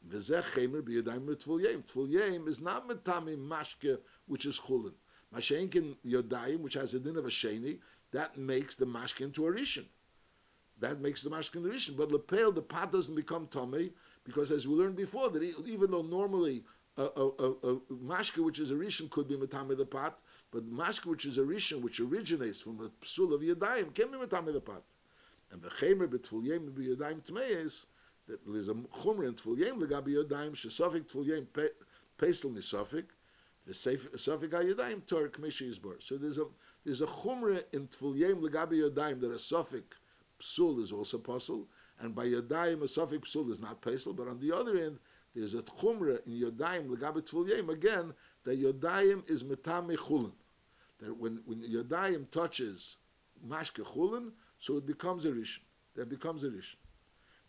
V'zeh 0.08 0.42
chemer 0.42 0.82
b'yodayim 0.82 1.26
tfulyim. 1.36 1.84
Tfulyim 1.84 2.48
is 2.48 2.60
not 2.60 2.88
metami 2.88 3.36
mashke, 3.36 3.98
which 4.26 4.46
is 4.46 4.58
chulun. 4.58 4.92
Mashenkin 5.34 5.96
yodayim, 6.06 6.60
which 6.60 6.74
has 6.74 6.94
a 6.94 7.00
din 7.00 7.16
of 7.16 7.24
a 7.24 7.28
sheni, 7.28 7.78
that 8.12 8.36
makes 8.36 8.76
the 8.76 8.84
mashke 8.86 9.22
into 9.22 9.46
a 9.46 9.50
rishon. 9.50 9.84
That 10.80 11.00
makes 11.00 11.22
the 11.22 11.30
a 11.30 11.32
rishon. 11.32 11.96
But 11.96 12.10
lepel, 12.10 12.52
the 12.52 12.62
pot 12.62 12.92
doesn't 12.92 13.14
become 13.14 13.46
tome, 13.46 13.90
because 14.24 14.50
as 14.50 14.66
we 14.66 14.74
learned 14.74 14.96
before, 14.96 15.30
that 15.30 15.42
even 15.42 15.90
though 15.90 16.02
normally 16.02 16.64
a, 16.96 17.02
a, 17.02 17.06
a, 17.06 17.50
a 17.50 17.76
mashke, 18.04 18.38
which 18.44 18.58
is 18.58 18.70
a 18.70 18.74
rishon, 18.74 19.08
could 19.08 19.28
be 19.28 19.36
metame 19.36 19.76
the 19.76 19.86
pot, 19.86 20.20
but 20.52 20.70
mashke, 20.70 21.06
which 21.06 21.24
is 21.24 21.38
a 21.38 21.40
rishon, 21.40 21.80
which 21.80 21.98
originates 21.98 22.60
from 22.60 22.76
the 22.76 22.90
psul 23.02 23.32
of 23.32 23.40
yadayim, 23.40 23.94
can 23.94 24.10
be 24.10 24.18
metame 24.18 24.52
the 24.52 24.60
pot. 24.60 24.82
And 25.50 25.62
the 25.62 25.68
chemer 25.68 26.06
betfulyim 26.06 26.70
b'yadayim 26.70 27.22
tmeis, 27.22 27.86
that 28.28 28.40
there's 28.46 28.68
a 28.68 28.74
chumra 28.74 29.28
in 29.28 29.34
tful 29.34 29.56
tfulyim 29.56 29.82
legabi 29.82 30.08
yadayim 30.08 30.52
shesofik 30.52 31.10
tfulyim 31.10 31.46
pesel 32.18 32.52
misofik, 32.52 33.04
the 33.66 33.72
sofik 33.72 34.50
hayadayim 34.50 35.06
tor 35.06 35.28
kmishi 35.28 35.70
isbor. 35.70 36.02
So 36.02 36.18
there's 36.18 36.38
a 36.38 36.44
there's 36.84 37.00
a 37.00 37.06
chumra 37.06 37.64
in 37.72 37.88
tful 37.88 38.14
tfulyim 38.14 38.42
legabi 38.42 38.82
yadayim 38.82 39.20
that 39.20 39.30
a 39.30 39.36
sofik 39.36 39.84
psul 40.38 40.80
is 40.80 40.92
also 40.92 41.16
possible, 41.16 41.66
and 42.00 42.14
by 42.14 42.26
yadayim 42.26 42.82
a 42.82 42.84
sofik 42.84 43.20
psul 43.20 43.50
is 43.50 43.60
not 43.60 43.80
pesel. 43.80 44.14
But 44.14 44.28
on 44.28 44.38
the 44.38 44.52
other 44.52 44.76
end, 44.76 44.98
there's 45.34 45.54
a 45.54 45.62
chumra 45.62 46.24
in 46.26 46.32
yadayim 46.32 46.88
legabi 46.88 47.22
tfulyim 47.26 47.70
again 47.70 48.12
that 48.44 48.62
yadayim 48.62 49.28
is 49.30 49.44
metame 49.44 49.96
chulin. 49.96 50.32
That 51.02 51.16
when 51.18 51.40
when 51.46 51.62
yadayim 51.62 52.30
touches 52.30 52.96
mashke 53.46 53.84
chulin, 53.84 54.30
so 54.60 54.76
it 54.76 54.86
becomes 54.86 55.24
a 55.24 55.32
rishon. 55.32 55.58
That 55.96 56.08
becomes 56.08 56.44
a 56.44 56.48
rishon. 56.48 56.76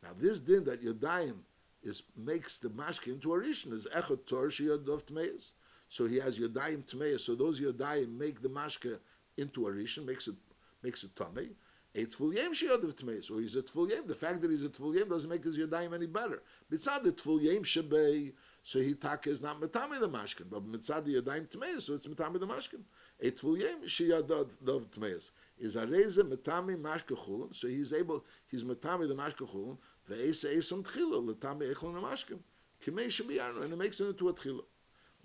Now 0.01 0.09
this 0.17 0.39
din 0.39 0.63
that 0.63 0.83
yadayim 0.83 1.35
is 1.83 2.01
makes 2.17 2.57
the 2.57 2.69
mashke 2.69 3.07
into 3.07 3.31
a 3.33 3.37
rishon 3.37 3.71
is 3.73 3.87
echot 3.95 4.25
tor 4.25 4.47
sheyadov 4.47 5.03
tmeis. 5.03 5.51
So 5.87 6.07
he 6.07 6.17
has 6.17 6.39
yadayim 6.39 6.83
tmeis. 6.85 7.19
So 7.19 7.35
those 7.35 7.61
yadayim 7.61 8.17
make 8.17 8.41
the 8.41 8.49
mashke 8.49 8.97
into 9.37 9.67
a 9.67 9.71
rishon, 9.71 10.05
makes 10.05 10.27
it 10.27 10.35
makes 10.81 11.03
it 11.03 11.15
tummy. 11.15 11.49
It's 11.93 12.15
full 12.15 12.33
yem 12.33 12.53
sheyadov 12.53 12.95
tmeis. 12.95 13.29
Or 13.29 13.39
he's 13.39 13.55
a 13.55 13.61
tful 13.61 13.87
yem. 13.87 14.07
The 14.07 14.15
fact 14.15 14.41
that 14.41 14.49
he's 14.49 14.63
a 14.63 14.69
tful 14.69 14.97
yem 14.97 15.09
doesn't 15.09 15.29
make 15.29 15.43
his 15.43 15.59
yadayim 15.59 15.93
any 15.93 16.07
better. 16.07 16.41
Mitzad 16.71 17.03
the 17.03 17.11
tful 17.11 17.39
yem 17.39 17.63
shebei. 17.63 18.33
so 18.63 18.79
he 18.79 18.93
tak 18.93 19.27
is 19.27 19.41
not 19.41 19.59
mitam 19.59 19.93
in 19.93 20.01
the 20.01 20.09
mashkin 20.09 20.49
but 20.49 20.65
mitzad 20.65 21.05
ye 21.05 21.19
tmeis 21.21 21.81
so 21.81 21.93
it's 21.95 22.07
mitam 22.07 22.33
in 22.33 22.39
the 22.39 22.47
mashkin. 22.47 22.81
Et 23.21 23.37
vu 23.39 23.57
yem 23.57 23.87
she 23.87 24.09
yad 24.09 24.27
dov 24.27 24.89
tmeis. 24.89 25.31
Is 25.59 25.75
a 25.75 25.85
reze 25.85 26.19
mitam 26.19 26.69
in 26.69 26.81
mashke 26.81 27.15
khulun 27.17 27.53
so 27.53 27.67
he 27.67 27.75
is 27.75 27.91
able 27.93 28.23
his 28.47 28.63
mitam 28.63 29.01
in 29.01 29.09
the 29.09 29.15
mashke 29.15 29.47
khulun 29.49 29.77
ve 30.07 30.29
es 30.29 30.45
es 30.45 30.69
sam 30.69 30.81
tkhilo 30.81 31.25
le 31.25 31.35
tame 31.35 31.63
in 31.63 31.75
khulun 31.75 32.01
mashkin. 32.01 32.39
Kemei 32.83 33.11
she 33.11 33.23
and 33.37 33.71
it 33.71 33.77
makes 33.77 33.99
it 33.99 34.07
into 34.07 34.29
a 34.29 34.33
tkhilo 34.33 34.63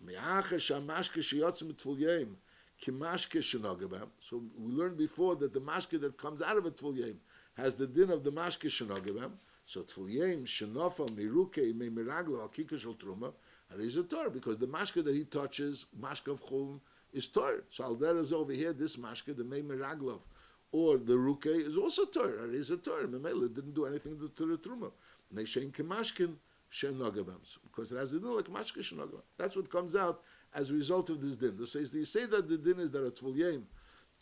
me 0.04 0.14
ache 0.14 0.60
she 0.60 0.74
mashke 0.74 1.22
she 1.22 1.40
yotz 1.40 1.62
mit 1.62 1.80
vu 1.80 1.96
yem 1.96 2.36
ki 2.80 2.92
mashke 2.92 3.42
she 3.42 3.58
so 4.20 4.42
we 4.56 4.72
learned 4.72 4.96
before 4.96 5.36
that 5.36 5.52
the 5.52 5.60
mashke 5.60 6.00
that 6.00 6.16
comes 6.18 6.42
out 6.42 6.56
of 6.56 6.66
a 6.66 6.70
vu 6.70 6.92
yem 6.94 7.16
has 7.54 7.76
the 7.76 7.86
din 7.86 8.10
of 8.10 8.24
the 8.24 8.32
mashke 8.32 8.70
she 8.70 8.84
So 9.68 9.82
tfulyim 9.82 10.46
shenofal 10.46 11.10
miruke 11.10 11.74
me 11.76 11.90
miraglo 11.90 12.40
al 12.40 12.48
kikashol 12.48 12.96
truma. 12.96 13.32
He's 13.78 13.96
a 13.96 14.02
Torah 14.02 14.30
because 14.30 14.56
the 14.56 14.66
mashke 14.66 15.04
that 15.04 15.14
he 15.14 15.24
touches, 15.24 15.84
mashke 16.00 16.28
of 16.28 16.42
chulun, 16.42 16.80
is 17.12 17.26
Torah. 17.26 17.60
So 17.68 17.84
Aldera 17.84 18.18
is 18.18 18.32
over 18.32 18.54
here, 18.54 18.72
this 18.72 18.96
mashke, 18.96 19.36
the 19.36 19.44
me 19.44 19.60
miraglov, 19.60 20.20
or 20.72 20.96
the 20.96 21.12
ruke 21.12 21.66
is 21.66 21.76
also 21.76 22.06
Torah. 22.06 22.48
It 22.48 22.54
is 22.54 22.70
a 22.70 22.78
Torah. 22.78 23.06
Memela 23.06 23.54
didn't 23.54 23.74
do 23.74 23.84
anything 23.84 24.18
to, 24.18 24.46
the 24.46 24.56
truma. 24.56 24.90
Neshen 25.34 25.70
kemashkin 25.70 26.36
shenogabam 26.72 27.36
because 27.64 27.92
it 27.92 27.98
has 27.98 28.14
a 28.14 28.20
din 28.20 28.34
like 28.34 28.46
mashke 28.46 28.78
shenogabam. 28.78 29.20
That's 29.36 29.54
what 29.54 29.70
comes 29.70 29.94
out 29.94 30.22
as 30.54 30.70
a 30.70 30.72
result 30.72 31.10
of 31.10 31.20
this 31.20 31.36
din. 31.36 31.66
So 31.66 31.80
you 31.80 32.06
say 32.06 32.24
that 32.24 32.48
the 32.48 32.56
din 32.56 32.80
is 32.80 32.90
that 32.92 33.06
a 33.06 33.10
tfulyim 33.10 33.64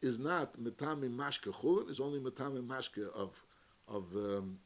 is 0.03 0.19
not 0.19 0.61
metami 0.61 1.09
mashke 1.09 1.55
chulin, 1.55 1.89
it's 1.89 2.01
only 2.01 2.19
metami 2.19 2.67
mashke 2.67 3.09
of 3.15 3.45
of 3.87 4.13
um, 4.17 4.59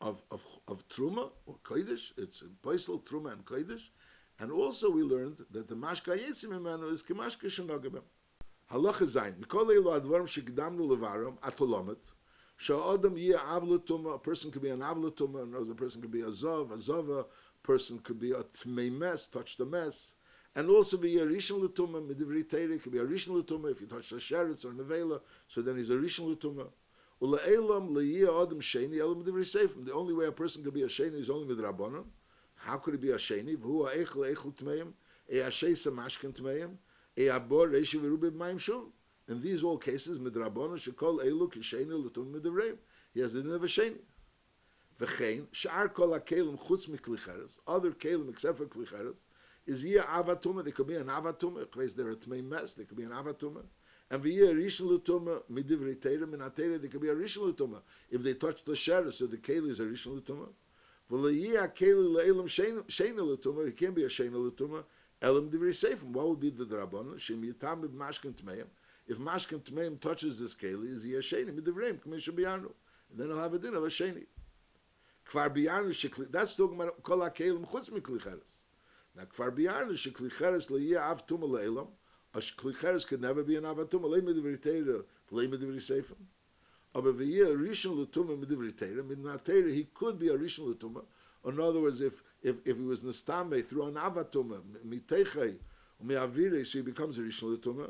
of 0.00 0.22
of 0.30 0.44
of 0.68 0.88
truma 0.88 1.30
or 1.46 1.56
kodesh. 1.64 2.12
It's 2.16 2.42
poisel 2.62 3.02
truma 3.04 3.32
and 3.32 3.44
kodesh, 3.44 3.88
and 4.38 4.50
also 4.50 4.90
we 4.90 5.02
learned 5.02 5.38
that 5.50 5.68
the 5.68 5.74
mashke 5.74 6.16
yitzim 6.18 6.50
imanu 6.50 6.92
is 6.92 7.02
kemashke 7.02 7.46
shenogabam. 7.46 8.02
Halacha 8.70 9.06
zayin 9.06 9.36
mikol 9.36 9.74
elo 9.74 9.98
advarim 9.98 10.26
shekdamnu 10.26 10.96
levaram 10.96 11.38
atolomet. 11.38 12.12
Sha'odam 12.58 14.14
a 14.14 14.18
person 14.18 14.50
could 14.50 14.62
be 14.62 14.70
an 14.70 14.80
avlatuma, 14.80 15.44
another 15.44 15.74
person 15.74 16.02
could 16.02 16.10
be 16.10 16.22
a 16.22 16.26
zov, 16.26 16.72
a 16.72 16.76
zova, 16.76 17.26
person 17.62 18.00
could 18.00 18.18
be 18.18 18.32
a 18.32 18.42
tmei 18.42 18.90
mess, 18.90 19.26
touch 19.26 19.56
the 19.56 19.64
mess, 19.64 20.14
and 20.56 20.68
also 20.68 20.96
be 20.96 21.18
a 21.18 21.24
rishon 21.24 21.62
l'tuma, 21.62 22.00
midivri 22.00 22.42
teire, 22.42 22.82
could 22.82 22.90
be 22.90 22.98
a 22.98 23.04
rishon 23.04 23.34
l'tuma, 23.34 23.70
if 23.70 23.80
you 23.80 23.86
touch 23.86 24.10
the 24.10 24.16
sheretz 24.16 24.64
or 24.64 24.72
nevela, 24.72 25.20
so 25.46 25.62
then 25.62 25.76
he's 25.76 25.90
a 25.90 25.94
rishon 25.94 26.28
l'tuma. 26.32 26.66
The 27.20 27.40
only 29.92 30.14
way 30.14 30.26
a 30.26 30.32
person 30.32 30.62
could 30.62 30.74
be 30.74 30.82
a 30.82 30.86
sheni 30.86 31.14
is 31.14 31.28
only 31.30 31.46
with 31.46 31.60
rabbanon. 31.60 32.04
How 32.54 32.76
could 32.76 32.94
he 32.94 32.98
be 32.98 33.10
a 33.10 33.16
sheni? 33.16 33.56
V'hu 33.56 33.88
tmeim, 34.54 34.92
tmeim. 36.32 36.76
In 39.28 39.42
these 39.42 39.64
all 39.64 39.78
cases, 39.78 40.18
midrabona 40.20 40.76
shekol 40.78 41.20
elu 41.24 41.48
kisheni 41.52 41.92
l'tum 41.92 42.32
midivrei. 42.32 42.78
He 43.12 43.20
has 43.20 43.32
the 43.32 43.42
din 43.42 43.52
of 43.52 43.62
a 43.64 43.66
sheni. 43.66 43.98
V'chein, 45.00 45.46
sh'ar 45.52 45.88
kol 45.92 46.12
ha'kelim 46.12 46.56
chutz 46.56 46.88
miklicheres, 46.88 47.58
other 47.66 47.90
kelim 47.92 48.28
except 48.30 48.58
for 48.58 48.66
klicheres, 48.66 49.26
is 49.66 49.82
here 49.82 50.02
avatuma, 50.02 50.62
they 50.64 50.70
could 50.70 50.86
be 50.86 50.94
an 50.94 51.06
avatuma, 51.06 51.60
because 51.60 51.94
they're 51.94 52.10
a 52.10 52.16
tmei 52.16 52.42
mess, 52.42 52.72
they 52.74 52.84
could 52.84 52.96
be 52.96 53.02
an 53.02 53.10
avatuma. 53.10 53.64
And 54.10 54.22
v'yeh 54.22 54.54
rishon 54.54 54.90
l'tuma 54.90 55.42
midivrei 55.52 55.96
teira, 55.96 56.26
min 56.26 56.40
ha'teira, 56.40 56.78
they 56.78 56.88
could 56.88 57.02
be 57.02 57.08
a 57.08 57.14
rishon 57.14 57.48
l'tuma. 57.48 57.82
If 58.10 58.22
they 58.22 58.34
touch 58.34 58.64
the 58.64 58.72
sheres, 58.72 59.14
so 59.14 59.26
the 59.26 59.36
keli 59.36 59.68
is 59.70 59.80
a 59.80 59.84
rishon 59.84 60.16
l'tuma. 60.16 60.48
V'leyeh 61.10 61.60
ha'keli 61.60 62.08
le'elam 62.16 62.48
shena 62.48 63.22
l'tuma, 63.22 63.66
he 63.66 63.72
can't 63.72 63.94
be 63.94 64.04
a 64.04 64.08
shena 64.08 64.36
l'tuma, 64.36 64.84
elam 65.20 65.50
divrei 65.50 65.74
seifim. 65.74 66.12
What 66.12 66.28
would 66.28 66.40
be 66.40 66.48
the 66.50 66.64
drabona? 66.64 67.18
Shem 67.18 67.42
yitam 67.42 67.86
b'mashkin 67.86 68.32
tmeim. 68.32 68.66
If 69.06 69.18
mashkin 69.18 69.60
tmeim 69.60 70.00
touches 70.00 70.40
this 70.40 70.54
keli, 70.54 70.92
is 70.92 71.02
he 71.02 71.14
a 71.14 71.18
sheni 71.18 71.50
midivreim 71.50 72.00
k'misha 72.00 72.30
biyanu? 72.30 72.72
And 73.10 73.18
then 73.18 73.28
he'll 73.28 73.40
have 73.40 73.52
a 73.52 73.58
din 73.58 73.74
of 73.74 73.84
a 73.84 73.88
sheni. 73.88 74.24
Kvar 75.28 75.50
biyanu 75.54 75.88
shekli. 75.88 76.30
That's 76.32 76.56
talking 76.56 76.80
about 76.80 77.02
kol 77.02 77.18
hakelim 77.18 77.66
chutz 77.66 77.90
miklicheres. 77.90 78.62
Now 79.14 79.24
kvar 79.24 79.50
biyanu 79.50 79.92
sheklicheres 79.92 80.70
leyeh 80.70 80.98
av 80.98 81.26
tuma 81.26 81.46
le'elam. 81.46 81.88
A 82.34 82.40
klicheres 82.40 83.06
could 83.06 83.22
never 83.22 83.42
be 83.42 83.56
an 83.56 83.64
avatuma. 83.64 84.08
Lei 84.08 84.20
midivri 84.20 84.58
teira, 84.58 85.02
lei 85.30 85.46
midivri 85.46 85.80
seifim. 85.80 86.26
Aber 86.94 87.12
v'yeh 87.12 87.56
rishon 87.56 87.96
l'tuma 87.96 88.36
midivri 88.36 88.72
teira, 88.72 89.02
midna 89.02 89.42
teira, 89.42 89.72
he 89.72 89.84
could 89.94 90.18
be 90.18 90.28
a 90.28 90.36
rishon 90.36 90.68
l'tuma. 90.68 91.02
In 91.46 91.58
other 91.58 91.80
words, 91.80 92.02
if 92.02 92.22
if 92.42 92.56
if 92.66 92.76
he 92.76 92.82
was 92.82 93.00
nestame 93.00 93.64
through 93.64 93.84
an 93.84 93.94
avatuma 93.94 94.60
mitechei 94.86 95.56
u'miavire, 96.04 96.66
so 96.66 96.78
he 96.78 96.82
becomes 96.82 97.18
a 97.18 97.22
rishon 97.22 97.54
l'tuma. 97.54 97.88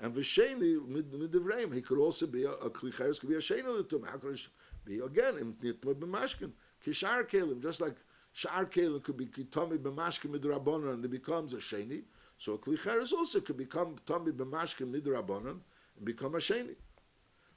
And 0.00 0.12
v'sheni 0.12 0.80
midivreim, 0.80 1.72
he 1.72 1.80
could 1.80 1.98
also 1.98 2.26
be 2.26 2.44
a, 2.44 2.50
a 2.50 2.70
klicheres, 2.70 3.20
could 3.20 3.28
be 3.28 3.36
a 3.36 3.38
sheni 3.38 3.64
l'tuma. 3.64 4.08
How 4.08 4.16
could 4.16 4.40
be 4.84 4.98
again 4.98 5.38
in 5.38 5.52
nitma 5.54 5.94
b'mashkin 5.94 6.50
kishar 6.84 7.28
kelim, 7.28 7.62
just 7.62 7.80
like 7.80 7.96
shar 8.32 8.66
kelim 8.66 9.04
could 9.04 9.16
be 9.16 9.26
kitami 9.26 9.78
b'mashkin 9.78 10.36
midrabanan, 10.36 10.94
and 10.94 11.04
it 11.04 11.10
becomes 11.12 11.52
a 11.52 11.58
sheni. 11.58 12.02
So 12.38 12.54
a 12.54 12.58
klicheres 12.58 13.12
also 13.12 13.40
could 13.40 13.56
become 13.56 13.96
tami 14.06 14.30
b'mashkin 14.30 14.92
midrabanan 14.92 15.58
and 15.96 16.04
become 16.04 16.36
a 16.36 16.38
sheni. 16.38 16.76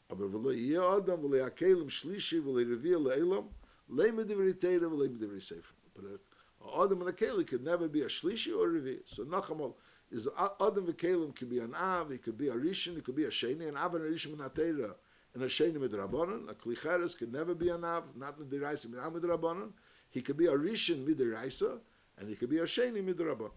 Aber 0.09 0.27
v'lo 0.27 0.51
yeh 0.51 0.79
adam 0.79 1.21
v'lo 1.21 1.47
yakelim 1.47 1.85
shlishi 1.85 2.41
v'lo 2.41 2.65
revia 2.65 2.97
le'elam 2.97 3.45
le 3.89 4.11
midivri 4.11 4.55
teira 4.55 4.89
v'le 4.89 5.07
midivri 5.07 5.41
sefer. 5.41 5.75
But 5.95 6.05
a 6.05 6.83
adam 6.83 7.01
and 7.01 7.09
a 7.09 7.13
kelim 7.13 7.45
could 7.45 7.63
never 7.63 7.87
be 7.87 8.01
a 8.01 8.07
shlishi 8.07 8.57
or 8.57 8.75
a 8.75 8.81
revia. 8.81 9.01
So 9.05 9.23
nachamol 9.23 9.75
is 10.11 10.27
adam 10.59 10.87
v'kelim 10.87 11.35
could 11.35 11.51
be 11.51 11.59
an 11.59 11.75
av, 11.75 12.11
it 12.11 12.23
could 12.23 12.39
be 12.39 12.47
a 12.47 12.55
rishon, 12.55 12.97
it 12.97 13.03
could 13.03 13.15
be 13.15 13.25
a 13.25 13.29
sheni, 13.29 13.69
an 13.69 13.77
av 13.77 13.93
and 13.93 14.03
a 14.03 14.09
rishon 14.09 14.31
min 14.31 14.39
ha'teira, 14.39 14.95
and 15.35 15.43
a 15.43 15.45
sheni 15.45 15.77
midrabanan. 15.77 16.49
A 16.49 16.55
klicheres 16.55 17.15
could 17.15 17.31
never 17.31 17.53
be 17.53 17.69
an 17.69 17.83
av, 17.83 18.05
not 18.15 18.39
midiraisa 18.39 18.87
midrabanan. 18.87 19.73
He 20.09 20.21
could 20.21 20.37
be 20.37 20.47
a 20.47 20.53
rishon 20.53 21.05
midiraisa, 21.05 21.79
and 22.17 22.27
he 22.27 22.35
could 22.35 22.49
be 22.49 22.57
a 22.57 22.63
sheni 22.63 23.03
midrabanan. 23.07 23.51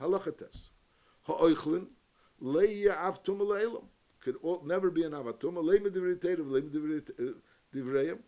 Halachates. 0.00 0.70
Ha'oichlin, 1.26 1.86
le'yeh 2.40 2.96
av 2.96 3.22
tum 3.22 3.38
le'elam. 3.38 3.84
Could 4.20 4.36
all, 4.42 4.62
never 4.64 4.90
be 4.90 5.04
an 5.04 5.12
avatuma. 5.12 5.62
Le'im 5.62 5.86
divrei 5.86 6.16
teirav, 6.16 6.46
le'im 6.46 6.70
divreim. 7.74 8.18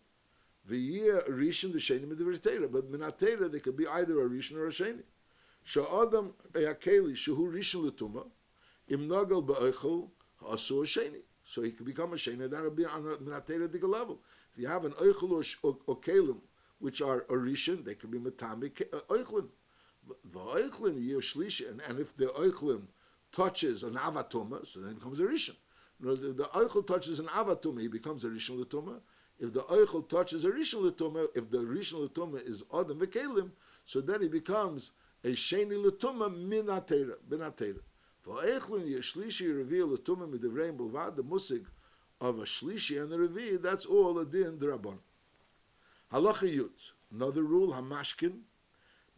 V'yeh 0.69 1.27
rishon 1.29 1.73
v'sheni 1.73 2.05
midivri 2.05 2.41
Torah. 2.41 2.67
But 2.67 2.91
minatera, 2.91 3.51
they 3.51 3.59
could 3.59 3.75
be 3.75 3.87
either 3.87 4.19
a 4.19 4.29
rishon 4.29 4.57
or 4.57 4.67
a 4.67 4.69
sheni. 4.69 5.03
Sha'adam 5.65 6.33
yakeli 6.53 7.13
shehu 7.13 7.51
rishon 7.51 7.85
l'tuma, 7.85 8.25
im 8.87 9.07
nagel 9.07 9.45
ba'oichel 9.45 10.09
ha'asu 10.41 10.81
a 10.81 10.85
sheni. 10.85 11.21
So 11.43 11.61
he 11.63 11.71
could 11.71 11.85
become 11.85 12.13
a 12.13 12.15
sheni, 12.15 12.49
that 12.49 12.63
would 12.63 12.75
be 12.75 12.85
on 12.85 13.05
a 13.07 13.15
minatera 13.17 13.67
diga 13.67 13.87
level. 13.87 14.21
If 14.53 14.59
you 14.59 14.67
have 14.67 14.85
an 14.85 14.93
oichel 14.93 15.31
or, 15.31 15.43
or, 15.69 15.77
or 15.87 15.99
kelim, 15.99 16.39
which 16.79 17.01
are 17.01 17.21
a 17.21 17.33
rishon, 17.33 17.83
they 17.83 17.95
could 17.95 18.11
be 18.11 18.19
matami 18.19 18.69
ke- 18.73 18.93
uh, 20.09 20.39
oichlin. 20.39 20.95
Yeh 20.97 21.69
and, 21.69 21.81
and 21.87 21.99
if 21.99 22.15
the 22.17 22.27
oichlin 22.27 22.83
touches 23.31 23.83
an 23.83 23.93
avatuma, 23.93 24.65
so 24.65 24.79
then 24.81 24.91
it 24.91 24.95
becomes 24.95 25.19
a 25.19 25.23
rishon. 25.23 25.55
Words, 26.01 26.23
if 26.23 26.37
the 26.37 26.45
oichel 26.45 26.85
touches 26.85 27.19
an 27.19 27.27
avatuma, 27.27 27.81
he 27.81 27.87
becomes 27.87 28.23
a 28.23 28.27
rishon 28.27 28.59
l'tuma. 28.59 28.99
If 29.39 29.53
the 29.53 29.63
oichel 29.63 30.07
touches 30.07 30.45
a 30.45 30.49
rishon 30.49 30.83
l'tuma, 30.83 31.27
if 31.35 31.49
the 31.49 31.59
rishon 31.59 32.05
l'tuma 32.05 32.37
is 32.37 32.63
adam 32.73 32.99
v'kelim, 32.99 33.51
so 33.85 34.01
then 34.01 34.21
he 34.21 34.27
becomes 34.27 34.91
a 35.23 35.29
sheni 35.29 35.77
l'tuma 35.77 36.29
minatera, 36.29 37.15
binatera. 37.29 37.79
For 38.21 38.45
yeh 38.45 38.59
shlishi 38.59 39.55
reveal 39.55 39.87
l'tuma 39.87 40.27
midivreim 40.27 40.77
bulvad, 40.77 41.15
the 41.15 41.21
the 41.21 41.27
musig 41.29 41.65
of 42.21 42.39
a 42.39 42.43
shlishi 42.43 43.01
and 43.01 43.11
a 43.13 43.17
revi, 43.17 43.61
that's 43.61 43.85
all 43.85 44.19
a 44.19 44.25
din 44.25 44.57
drabon. 44.57 44.97
Halacha 46.11 46.53
yud, 46.53 46.69
another 47.11 47.43
rule, 47.43 47.73
hamashkin. 47.73 48.39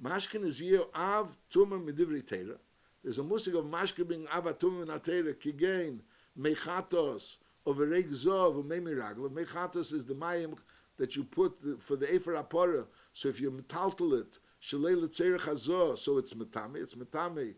Mashkin 0.04 0.44
is 0.46 0.58
here 0.58 0.82
av 0.96 1.38
tuma 1.52 1.80
midivri 1.80 2.24
teira. 2.24 2.58
There's 3.04 3.20
a 3.20 3.24
musik 3.24 3.54
of 3.54 3.66
mashkin 3.66 4.08
being 4.08 4.28
av 4.34 4.46
tuma 4.58 4.86
minatera 4.86 5.36
kigain 5.36 6.00
mechatos 6.40 7.38
of 7.68 7.80
a 7.80 7.86
reg 7.86 8.10
zov 8.10 8.58
of. 8.58 8.66
Mechatos 8.66 9.94
is 9.94 10.06
the 10.06 10.16
mayim 10.16 10.58
that 10.98 11.16
you 11.16 11.24
put 11.24 11.54
for 11.80 11.96
the 11.96 12.12
efer 12.14 12.34
apora. 12.34 12.86
So 13.14 13.30
if 13.30 13.40
you 13.40 13.52
metaltal 13.52 14.20
it, 14.20 14.40
shalei 14.60 14.96
letzerich 14.96 15.42
hazor, 15.42 15.96
so 15.96 16.18
it's 16.18 16.34
metame. 16.34 16.78
It's 16.78 16.96
metame. 16.96 17.54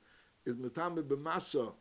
It's 0.46 0.58
metame 0.58 1.02
b'masa. 1.02 1.74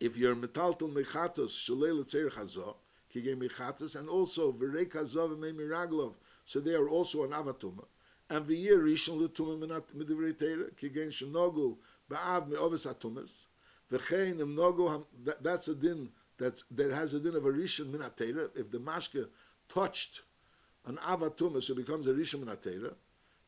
If 0.00 0.18
you're 0.18 0.36
metaltal 0.36 0.92
mechatos 0.92 1.48
shalei 1.48 1.98
letzerich 1.98 2.34
hazor, 2.34 2.74
kigain 3.14 3.36
mechatos, 3.36 3.96
and 3.96 4.10
also 4.10 4.52
v'reg 4.52 4.92
hazor 4.92 5.28
v'memiraglov. 5.28 6.12
So 6.44 6.60
they 6.60 6.74
are 6.74 6.90
also 6.90 7.24
an 7.24 7.30
avatuma. 7.30 7.84
And 8.30 8.46
the 8.46 8.54
year 8.54 8.78
rishon 8.78 9.20
l'tuma 9.20 9.56
minat 9.58 9.92
midivrei 9.92 10.32
teira 10.32 10.70
kigen 10.76 11.10
shenogu 11.10 11.76
ba'av 12.08 12.48
me'ovis 12.48 12.86
atumas 12.86 13.46
v'chein 13.90 14.40
im 14.40 14.54
nogu 14.54 15.04
that's 15.42 15.66
a 15.66 15.74
din 15.74 16.10
that's 16.38 16.62
that 16.70 16.92
has 16.92 17.12
a 17.12 17.18
din 17.18 17.34
of 17.34 17.44
a 17.44 17.50
rishon 17.50 17.86
minat 17.86 18.16
teira. 18.16 18.48
If 18.54 18.70
the 18.70 18.78
mashke 18.78 19.28
touched 19.68 20.22
an 20.86 20.98
avatuma 20.98 21.60
so 21.60 21.72
it 21.72 21.78
becomes 21.78 22.06
a 22.06 22.14
rishon 22.14 22.44
minat 22.44 22.62
teira. 22.62 22.94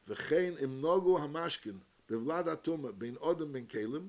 V'chein 0.09 0.61
im 0.61 0.83
nogu 0.83 1.17
hamashkin 1.17 1.77
bevlad 2.11 2.47
atuma 2.47 2.93
bein 2.99 3.15
odem 3.23 3.53
ben 3.53 3.67
kelim 3.67 4.09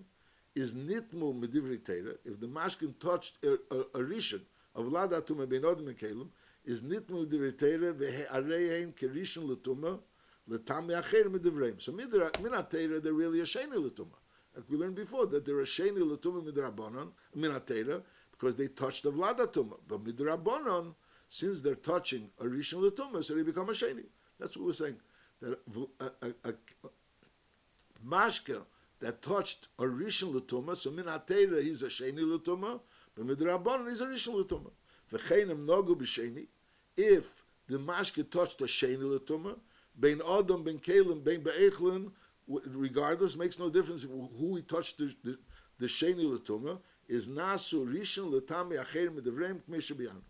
is 0.55 0.73
nitmu 0.73 1.39
midivrei 1.39 1.77
teira. 1.77 2.17
If 2.25 2.39
the 2.39 2.47
mashkin 2.47 2.97
touched 2.99 3.37
a, 3.43 3.59
a, 3.69 3.79
a 3.93 3.99
rishon 3.99 4.41
of 4.73 4.87
vlad 4.87 5.11
atuma 5.11 5.47
bein 5.47 5.61
odem 5.61 5.85
ben 5.85 5.93
kelim 5.93 6.29
is 6.65 6.81
nitmu 6.81 7.27
midivrei 7.27 7.51
teira 7.51 7.93
ve'arein 7.93 8.91
kerishon 8.95 9.47
l'tuma 9.47 9.99
L'tam 10.47 10.89
yacher 10.89 11.25
midivreim. 11.25 11.81
So 11.81 11.93
minatera 11.93 13.01
they're 13.01 13.13
really 13.13 13.39
a 13.39 13.43
sheni 13.43 13.75
l'tuma. 13.75 14.17
Like 14.55 14.65
we 14.69 14.77
learned 14.77 14.95
before 14.95 15.25
that 15.27 15.45
they're 15.45 15.61
a 15.61 15.65
sheni 15.65 15.99
l'tuma 15.99 16.41
midrabanon 16.41 17.11
minatera 17.37 18.01
because 18.31 18.55
they 18.55 18.67
touched 18.67 19.03
the 19.03 19.11
vladatuma. 19.11 19.77
But 19.87 20.03
midrabanon, 20.03 20.95
since 21.29 21.61
they're 21.61 21.75
touching 21.75 22.29
a 22.39 22.43
rishon 22.43 22.81
l'tuma, 22.81 23.23
so 23.23 23.35
they 23.35 23.43
become 23.43 23.69
a 23.69 23.71
sheni. 23.71 24.03
That's 24.39 24.57
what 24.57 24.65
we're 24.65 24.73
saying. 24.73 24.97
That 25.41 25.59
a, 26.43 26.53
mashka 28.05 28.63
that 28.99 29.21
touched 29.21 29.69
a 29.79 29.83
rishon 29.83 30.33
l'tuma, 30.33 30.75
so 30.75 30.91
minatera 30.91 31.63
he's 31.63 31.83
a 31.83 31.87
sheni 31.87 32.19
l'tuma, 32.19 32.81
but 33.15 33.25
midrabanon 33.25 33.89
he's 33.89 34.01
a 34.01 34.07
rishon 34.07 34.35
l'tuma. 34.35 34.71
V'cheinem 35.09 35.65
nogu 35.65 35.95
b'sheni. 35.95 36.47
If 36.97 37.45
the 37.69 37.79
mashke 37.79 38.29
touched 38.29 38.61
a 38.61 38.65
sheni 38.65 39.09
l'tuma, 39.09 39.55
Bein 39.99 40.21
Adam, 40.21 40.63
Bein 40.63 40.79
Kalim, 40.79 41.23
Bein 41.23 41.41
Be'echlin, 41.41 42.11
regardless, 42.47 43.35
makes 43.35 43.59
no 43.59 43.69
difference 43.69 44.03
who 44.03 44.55
he 44.55 44.61
touched 44.61 44.97
the, 44.97 45.15
the, 45.23 45.37
the 45.79 45.87
Sheni 45.87 46.25
Latuma, 46.25 46.79
is 47.07 47.27
Nasu 47.27 47.85
Rishon 47.85 48.31
Latami 48.31 48.83
Acher 48.83 49.09
Medevreim 49.09 49.61
Kmesha 49.69 49.93
B'yanu. 49.93 50.21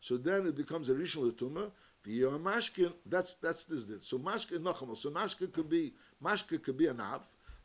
So 0.00 0.16
then 0.16 0.46
it 0.46 0.56
becomes 0.56 0.88
a 0.88 0.94
Rishon 0.94 1.30
Latuma, 1.30 1.70
Mashkin, 2.06 2.92
that's, 3.06 3.34
that's 3.34 3.64
this 3.64 3.84
din. 3.84 4.00
So 4.00 4.18
Mashkin, 4.18 4.58
Nachamal, 4.58 4.96
so 4.96 5.10
Mashkin 5.10 5.52
could 5.52 5.68
be, 5.68 5.94
Mashkin 6.22 6.62
could 6.62 6.76
be 6.76 6.86
a 6.88 6.94
Nav, 6.94 7.22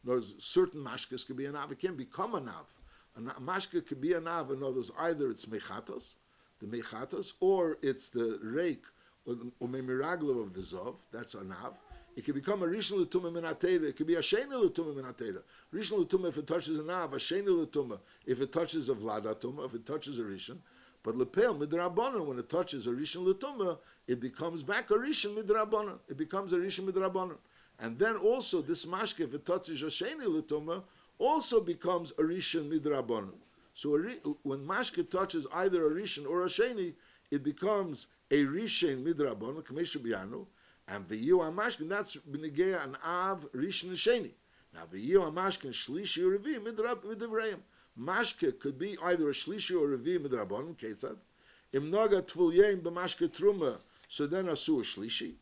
in 0.08 0.22
certain 0.38 0.84
Mashkas 0.84 1.26
could 1.26 1.38
be 1.38 1.46
a 1.46 1.52
Nav, 1.52 1.72
it 1.72 1.80
can 1.80 1.96
become 1.96 2.36
a 2.36 2.40
Nav. 2.40 2.74
A 3.16 3.42
Mashka 3.42 3.86
could 3.86 4.00
be 4.00 4.14
a 4.14 4.22
Nav, 4.22 4.52
in 4.52 4.62
other 4.62 4.76
words, 4.76 4.92
either 5.00 5.32
it's 5.32 5.46
Mechatos, 5.46 6.16
the 6.60 6.68
Mechatos, 6.68 7.34
or 7.40 7.78
it's 7.82 8.10
the 8.10 8.40
Reik, 8.46 8.82
or 9.28 9.68
Memiraglav 9.68 10.42
of 10.42 10.54
the 10.54 10.62
Zov, 10.62 10.96
that's 11.12 11.34
a 11.34 11.44
Nav. 11.44 11.78
It 12.16 12.26
can 12.26 12.34
become 12.34 12.64
a 12.64 12.66
Rishon 12.66 12.98
L'tumah 12.98 13.32
Minatera. 13.32 13.90
It 13.90 13.96
could 13.96 14.08
be 14.08 14.16
a 14.16 14.22
Sheni 14.22 14.52
L'tumah 14.52 14.96
Minatera. 14.96 15.42
Rishon 15.74 16.00
L'tumah 16.00 16.30
if 16.30 16.38
it 16.38 16.48
touches 16.48 16.80
a 16.80 16.84
Nav, 16.84 17.14
a 17.14 17.18
Sheni 17.18 17.48
L'tumah 17.48 18.00
if 18.26 18.42
it 18.42 18.52
touches 18.52 18.90
a 18.90 18.96
Vlada 18.96 19.36
Tumah, 19.36 19.66
if 19.66 19.76
it 19.76 19.86
touches 19.86 20.18
a 20.18 20.24
Rishon. 20.24 20.58
But 21.04 21.16
Lepel 21.16 21.56
Midrabanan, 21.56 22.26
when 22.26 22.40
it 22.40 22.50
touches 22.50 22.88
a 22.88 22.90
Rishon 22.90 23.26
L'tumah, 23.26 23.78
it 24.08 24.20
becomes 24.20 24.64
back 24.64 24.90
a 24.90 24.96
Rishon 24.96 25.36
Midrabanan. 25.36 26.00
It 26.10 26.18
becomes 26.18 26.54
a 26.54 26.58
Rishon 26.58 26.90
Midrabanan. 26.90 27.38
And 27.80 28.00
then 28.00 28.16
also 28.16 28.62
this 28.62 28.86
Mashke, 28.86 29.20
if 29.20 29.34
it 29.34 29.46
touches 29.46 29.84
a 29.84 29.86
Sheni 29.86 30.26
L'tumah, 30.26 30.82
also 31.20 31.62
becomes 31.62 32.12
a 32.12 32.24
Rishon 32.24 32.72
Midrabanan. 32.72 33.34
So 33.76 33.92
when 34.42 34.66
Mashke 34.66 35.08
touches 35.08 35.46
either 35.54 35.86
a 35.86 35.92
Rishon 35.92 36.28
or 36.28 36.44
a 36.44 36.48
Sheni, 36.48 36.94
it 37.30 37.44
becomes 37.44 38.08
a 38.30 38.44
Rishon 38.44 39.04
Midrabanan, 39.04 39.64
Kamesha 39.64 39.98
Biyanu, 39.98 40.46
and 40.88 41.08
v'yu 41.08 41.40
amashkin, 41.40 41.90
that's 41.90 42.16
b'negea 42.16 42.84
an 42.84 42.98
av 43.04 43.48
rishon 43.54 43.92
sheni. 43.92 44.32
Now 44.74 44.86
v'yu 44.92 45.30
amashkin 45.30 45.72
shlishi 45.72 46.26
or 46.26 46.38
revi 46.38 46.60
midrab 46.60 47.04
midavreim. 47.04 47.60
Mashke 48.00 48.58
could 48.60 48.78
be 48.78 48.98
either 49.04 49.30
a 49.30 49.34
shlishi 49.34 49.80
or 49.80 49.98
revi 49.98 50.18
midrabon, 50.18 50.76
ketzad. 50.76 51.18
Im 51.74 51.92
noga 51.92 52.22
tvul 52.22 52.54
yem 52.54 52.82
b'mashke 52.82 53.30
truma, 53.30 53.78
so 54.08 54.28
then 54.28 54.46
asur 54.46 54.82
shlishi. 54.82 55.34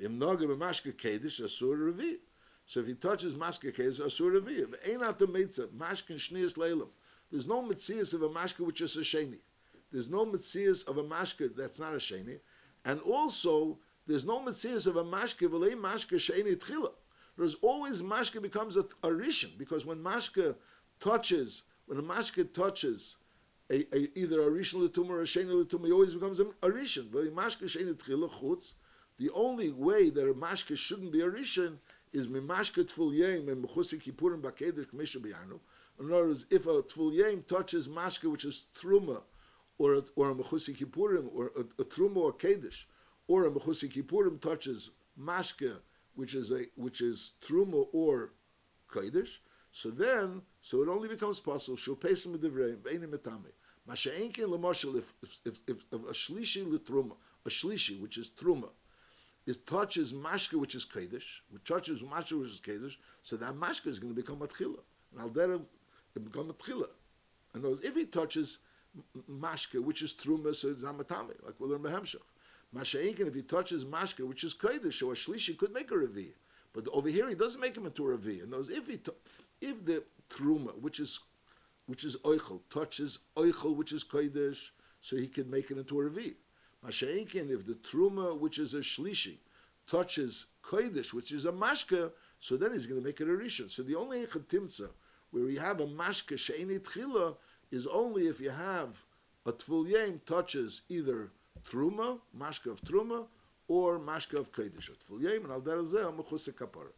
Im 0.00 0.18
noga 0.18 0.46
b'mashke 0.46 0.94
kedish 0.94 1.40
asur 1.40 1.92
revi. 1.92 2.16
So 2.66 2.80
if 2.80 2.86
he 2.86 2.94
touches 2.94 3.34
mashke 3.34 3.72
kedish, 3.72 4.00
asur 4.00 4.40
revi. 4.40 4.66
V'ein 4.66 5.06
at 5.06 5.18
the 5.18 5.28
mitzvah, 5.28 5.68
mashkin 5.68 6.16
shnias 6.16 6.54
leilam. 6.56 6.88
There's 7.30 7.46
no 7.46 7.62
mitzias 7.62 8.14
of 8.14 8.22
a 8.22 8.28
mashke 8.28 8.66
which 8.66 8.80
is 8.80 8.96
a 8.96 9.00
sheni. 9.00 9.38
There's 9.92 10.08
no 10.08 10.26
mitzias 10.26 10.86
of 10.86 10.98
a 10.98 11.04
mashke 11.04 11.54
that's 11.56 11.78
not 11.78 11.94
a 11.94 11.98
sheni. 11.98 12.40
And 12.84 13.00
also, 13.00 13.78
there's 14.06 14.24
no 14.24 14.40
mitzias 14.40 14.86
of 14.86 14.96
a 14.96 15.04
mashke 15.04 15.48
v'lei 15.48 15.74
mashke 15.74 16.20
she'eni 16.20 16.56
tchila. 16.56 16.92
There's 17.36 17.54
always 17.56 18.02
mashke 18.02 18.42
becomes 18.42 18.76
a, 18.76 18.80
a 19.02 19.10
rishon 19.10 19.56
because 19.58 19.86
when 19.86 19.98
mashke 19.98 20.54
touches, 21.00 21.62
when 21.86 21.98
a 21.98 22.02
mashke 22.02 22.52
touches 22.52 23.16
a, 23.70 23.86
a, 23.94 24.18
either 24.18 24.42
a 24.42 24.50
rishon 24.50 24.82
l'tum 24.82 25.10
or 25.10 25.20
a 25.20 25.24
sheni 25.24 25.52
l'tum, 25.52 25.84
he 25.84 25.92
always 25.92 26.14
becomes 26.14 26.40
a, 26.40 26.44
a 26.62 26.70
rishon. 26.70 27.08
V'lei 27.08 27.30
mashke 27.30 27.68
she'eni 27.68 27.94
tchila 27.94 28.30
chutz. 28.30 28.74
The 29.18 29.30
only 29.30 29.70
way 29.70 30.10
that 30.10 30.28
a 30.28 30.34
mashke 30.34 30.76
shouldn't 30.76 31.12
be 31.12 31.22
a 31.22 31.30
rishon 31.30 31.78
is 32.12 32.28
mimashke 32.28 32.84
tful 32.84 33.16
yem 33.16 33.48
and 33.48 33.64
mechusi 33.64 34.00
kippurim 34.00 34.40
b'kedesh 34.40 34.86
k'mesha 34.86 35.16
b'yanu. 35.16 35.58
In 35.98 36.06
other 36.06 36.28
words, 36.28 36.46
if 36.50 36.66
a 36.66 36.82
tful 36.82 37.12
yem 37.12 37.42
touches 37.46 37.88
mashke 37.88 38.30
which 38.30 38.44
is 38.44 38.66
truma, 38.74 39.22
or 39.78 39.94
a, 39.94 40.02
or 40.16 40.30
a 40.30 40.34
mechusi 40.34 40.76
kippurim, 40.76 41.28
or 41.34 41.52
a, 41.56 41.60
a 41.60 41.84
truma 41.84 42.16
or 42.16 42.32
kedesh, 42.32 42.84
or 43.26 43.46
a 43.46 43.50
mechusi 43.50 43.90
kippurim 43.90 44.40
touches 44.40 44.90
mashke, 45.20 45.76
which 46.14 46.34
is 46.34 46.50
a 46.50 46.66
which 46.74 47.00
is 47.00 47.32
truma 47.40 47.86
or 47.92 48.32
kodesh, 48.90 49.38
so 49.72 49.90
then 49.90 50.42
so 50.60 50.82
it 50.82 50.88
only 50.88 51.08
becomes 51.08 51.40
possible 51.40 51.76
shul 51.76 51.96
pesim 51.96 52.36
medivreim 52.36 52.76
v'einim 52.76 53.10
etame. 53.10 53.52
Masha'enkin 53.88 54.48
lemashal 54.48 54.98
if 54.98 55.14
if 55.22 55.38
if, 55.46 55.60
if, 55.68 55.76
a 55.92 56.12
shlishi 56.12 56.64
a 57.46 57.48
shlishi 57.48 58.00
which 58.00 58.18
is 58.18 58.30
truma, 58.30 58.70
it 59.46 59.66
touches 59.66 60.12
mashke 60.12 60.54
which 60.54 60.74
is 60.74 60.84
kodesh, 60.84 61.40
which 61.50 61.64
touches 61.64 62.02
mashke 62.02 62.38
which 62.38 62.50
is 62.50 62.60
kodesh, 62.60 62.96
so 63.22 63.36
that 63.36 63.54
mashke 63.54 63.86
is 63.86 63.98
going 63.98 64.14
to 64.14 64.20
become 64.20 64.42
a 64.42 64.46
tchila, 64.46 64.80
and 65.16 65.20
al 65.38 65.60
it 66.14 66.24
become 66.24 66.50
a 66.50 66.54
tchila. 66.54 66.88
In 67.54 67.60
other 67.60 67.70
words, 67.70 67.80
if 67.80 67.94
he 67.94 68.04
touches 68.04 68.58
mashke 69.30 69.82
which 69.82 70.02
is 70.02 70.14
truma, 70.14 70.54
so 70.54 70.68
it's 70.68 70.84
amatame, 70.84 71.34
like 71.44 71.58
we 71.58 71.66
learn 71.68 71.80
behemshach. 71.80 72.16
Masha'inkin, 72.74 73.26
if 73.26 73.34
he 73.34 73.42
touches 73.42 73.84
mashka, 73.84 74.26
which 74.26 74.44
is 74.44 74.54
kodesh, 74.54 75.02
or 75.02 75.12
a 75.12 75.16
shlishi, 75.16 75.56
could 75.56 75.72
make 75.72 75.90
a 75.90 75.94
revi. 75.94 76.32
But 76.74 76.86
over 76.92 77.08
here, 77.08 77.28
he 77.28 77.34
doesn't 77.34 77.60
make 77.60 77.76
him 77.76 77.86
into 77.86 78.10
a 78.10 78.16
revi. 78.16 78.42
And 78.42 78.52
those, 78.52 78.68
if 78.68 78.88
he, 78.88 79.00
if 79.60 79.84
the 79.84 80.04
truma, 80.28 80.78
which 80.80 81.00
is, 81.00 81.20
which 81.86 82.04
is 82.04 82.16
oichel, 82.18 82.60
touches 82.68 83.20
oichel, 83.36 83.74
which 83.74 83.92
is 83.92 84.04
kodesh, 84.04 84.70
so 85.00 85.16
he 85.16 85.26
could 85.26 85.50
make 85.50 85.70
it 85.70 85.78
into 85.78 85.98
a 86.00 86.04
revi. 86.04 86.34
Masha'inkin, 86.86 87.50
if 87.50 87.66
the 87.66 87.74
truma, 87.74 88.38
which 88.38 88.58
is 88.58 88.74
a 88.74 88.80
shlishi, 88.80 89.38
touches 89.86 90.46
kodesh, 90.62 91.14
which 91.14 91.32
is 91.32 91.46
a 91.46 91.52
mashka, 91.52 92.10
so 92.40 92.56
then 92.56 92.72
he's 92.72 92.86
going 92.86 93.00
to 93.00 93.06
make 93.06 93.20
it 93.20 93.28
a 93.28 93.32
rishon. 93.32 93.70
So 93.70 93.82
the 93.82 93.96
only 93.96 94.24
echad 94.24 94.44
timtza 94.46 94.90
where 95.30 95.44
we 95.44 95.56
have 95.56 95.80
a 95.80 95.86
mashka 95.86 96.38
she'eni 96.38 96.78
tchila 96.78 97.36
is 97.70 97.86
only 97.86 98.26
if 98.26 98.40
you 98.40 98.50
have 98.50 99.04
a 99.46 99.52
tvul 99.52 99.88
yem 99.88 100.20
touches 100.26 100.82
either 100.88 101.30
truma, 101.64 102.18
mashka 102.38 102.70
of 102.70 102.80
truma, 102.82 103.26
or 103.66 103.98
mashka 103.98 104.38
of 104.38 104.52
kodesh. 104.52 104.90
Yem 105.20 105.44
and 105.44 105.52
al 105.52 105.60
derazeh 105.60 106.54
kapara. 106.54 106.92